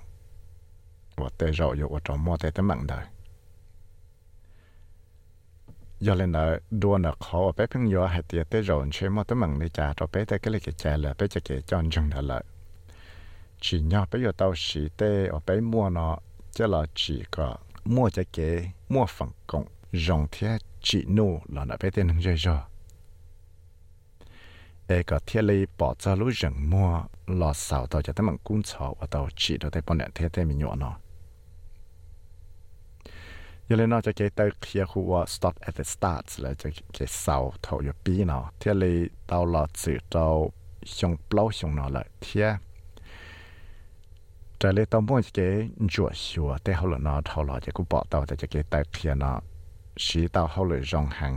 [1.18, 3.07] 我带肉有我找摸在的门的。
[6.01, 9.36] giờ lên là đua là khó bé phun gió hay tiệt tới rồi chơi mua tới
[9.36, 11.89] mừng đi trả rồi bé tới cái lấy cái chè là bé cho cái chọn
[11.89, 12.43] chừng là lợi
[13.59, 16.18] chỉ nhau bé giờ tao chỉ tê ở bé mua nó
[16.51, 21.66] chứ là chỉ có mua cho cái mua phần cộng rong thế chỉ nô là
[21.66, 22.59] nó bé tên chơi rồi
[24.88, 28.38] ê có thiết lý bỏ ra lũ rừng mua lò xào tao cho tới mừng
[28.43, 30.97] cung chó và tao chỉ được tới bọn nè thế thế mình nhỏ nó
[33.72, 38.95] giờ lên nóจะเกิดเขียหัว stop at the start เลยจะเกิดเสาถอยปีเนาะเที่ยเลย
[39.28, 40.26] เตาหลอดสื่อเตา
[40.97, 42.47] ชงเปล่าชงเนาะเลยเที่ย
[44.62, 49.38] จะเลยต้องมั่วจะเกิดจวดชัวแต่เขาเลยเนาะเท่าหลอดจะกูบอกเตาแต่จะเกิดเขียเนาะ
[50.05, 51.34] สีเตาเขาเลยรองหัง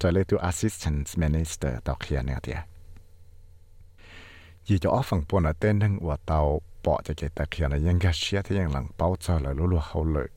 [0.00, 2.58] จะเลยตัว assistant minister เตาเขียเนี่ยเดีย
[4.68, 6.40] ยี่จะออฟังปนเต้นนึงว่าเตา
[6.84, 10.28] ปอจะเกิดเขียนะยังก็เชียที่ยังหลังเป้าเจอเลยรู้ๆเขาเลย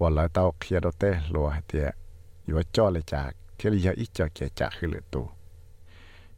[0.00, 1.88] ว่าเราตาเคลียร์เต้ลัวเตีย
[2.44, 5.26] อยู่ว่าจ่อเลยจากที่เราอยากอีกจะเกี่ยจากคือเหลือตัว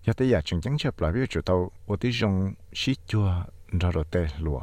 [0.05, 1.59] ยาแต่อยากจึงจังเชื่อปลายวิจุดตัว
[1.89, 2.35] ว่าที่จง
[2.81, 3.27] ชิจัว
[3.79, 4.61] เราเต้ลัว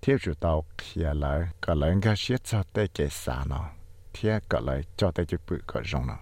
[0.00, 3.64] เที่ยวจุดตัวเคลียร์เลยก็เลยก็เชื่อจะเต้เกษาเนาะ
[4.12, 6.20] เที่ยก็เลยจ่อเต้จุดปุ่ก็จงเนาะ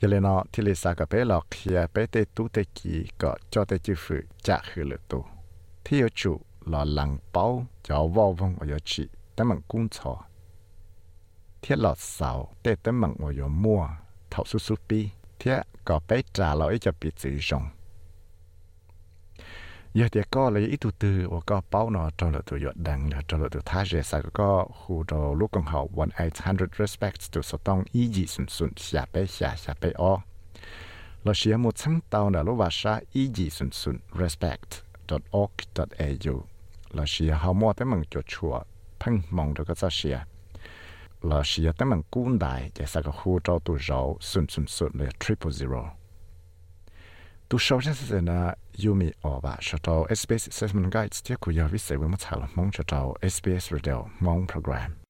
[0.00, 5.24] ยาเลนอที่ลิสากับเป้หลอกเคลียร์เป้เตตุเตกีก็จ่อเตจุดปุ่จากคือเหลือตัว
[5.84, 6.32] ที่อยู่จุ
[6.65, 10.17] là lăng bao cho vô vong ở chỉ tấm bằng cung chó
[11.61, 13.87] thiết lọt sào để tấm bằng ở mua
[14.29, 15.09] thầu su su pi
[15.39, 17.69] thiết có bé trả lời cho bị tự rong
[19.93, 22.75] giờ thì có lấy ít tu từ và có bao nó trong là tu yết
[22.75, 26.09] đằng là trong là tu thà dễ sai có khu đồ lúc còn học one
[26.15, 29.91] eight hundred respects tu số tông ý gì sụn sụn xả bé xả xả bé
[29.95, 30.17] o
[31.23, 34.69] là xia một ชั้น tàu là lúc vào sa ý gì sụn sụn respect
[35.31, 35.51] org
[35.97, 36.47] au
[36.93, 38.61] là xia họ mua tới mừng cho chùa,
[38.99, 40.25] thân mong được cái sao xia à.
[41.21, 44.47] là xia tới à mừng cuốn đại để sao cái khu trâu tu rau sụn
[44.47, 45.89] sụn sụn là triple zero.
[47.49, 51.51] Tu sâu chân sẽ là Yumi ở bà cho tàu SBS Assessment Guides tiếc của
[51.51, 55.00] giờ viết sẽ với một thảo mong cho tàu SBS Radio, mong program.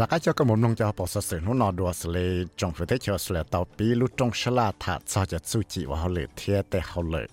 [0.00, 2.44] Ta cái cho cái mồm nông cho bỏ sơ sự nó nọ đùa xử lý
[2.56, 5.38] trong phía thế cho xử lý tàu bí lúc trong sơ la thả cho cho
[5.38, 7.26] chú chị và họ lệ thiệt để họ lệ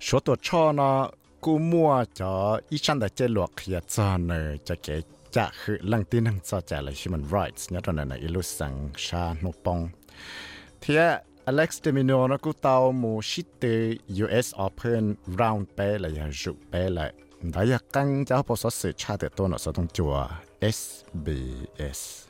[0.00, 4.58] số tổ cho nó cú mua cho ít chăn để chơi luộc hiện cho nơi
[4.64, 8.06] cho cái chả khử lăng tin năng cho trả là human rights nhớ trong này
[8.06, 9.88] là ilu sang sa nô bông
[10.80, 13.46] thiệt Alex Demino nó cú tàu mu shit
[14.24, 17.12] US Open round bé là ya rụ bé lại
[17.54, 20.28] đại ya căng cho bỏ sơ sự cha được tôi nó sẽ tung chùa
[20.62, 22.26] SBS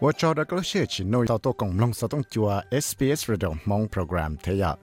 [0.00, 3.28] Wa cho da klo she chi no ta to kong long sa tong chua SBS
[3.28, 4.74] Radio mong program the ya.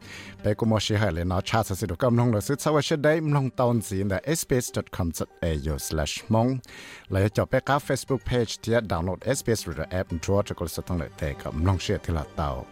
[0.44, 2.62] Pe ko mo she ha le na cha sa si do kam long la sit
[2.62, 6.62] sa wa she dai mlong taon si na sbs.com.au/mong.
[7.10, 10.68] La cho pe ka Facebook page tia download SBS Radio app and tro to ko
[10.68, 12.66] sa tong le te kam long she thi la tao.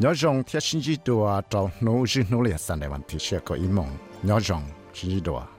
[0.00, 3.02] Nyo jong tia shin ji do a tao no ji no le san de wan
[3.04, 3.96] ti she ko i mong.
[4.24, 5.57] Nyo jong shin ji do a.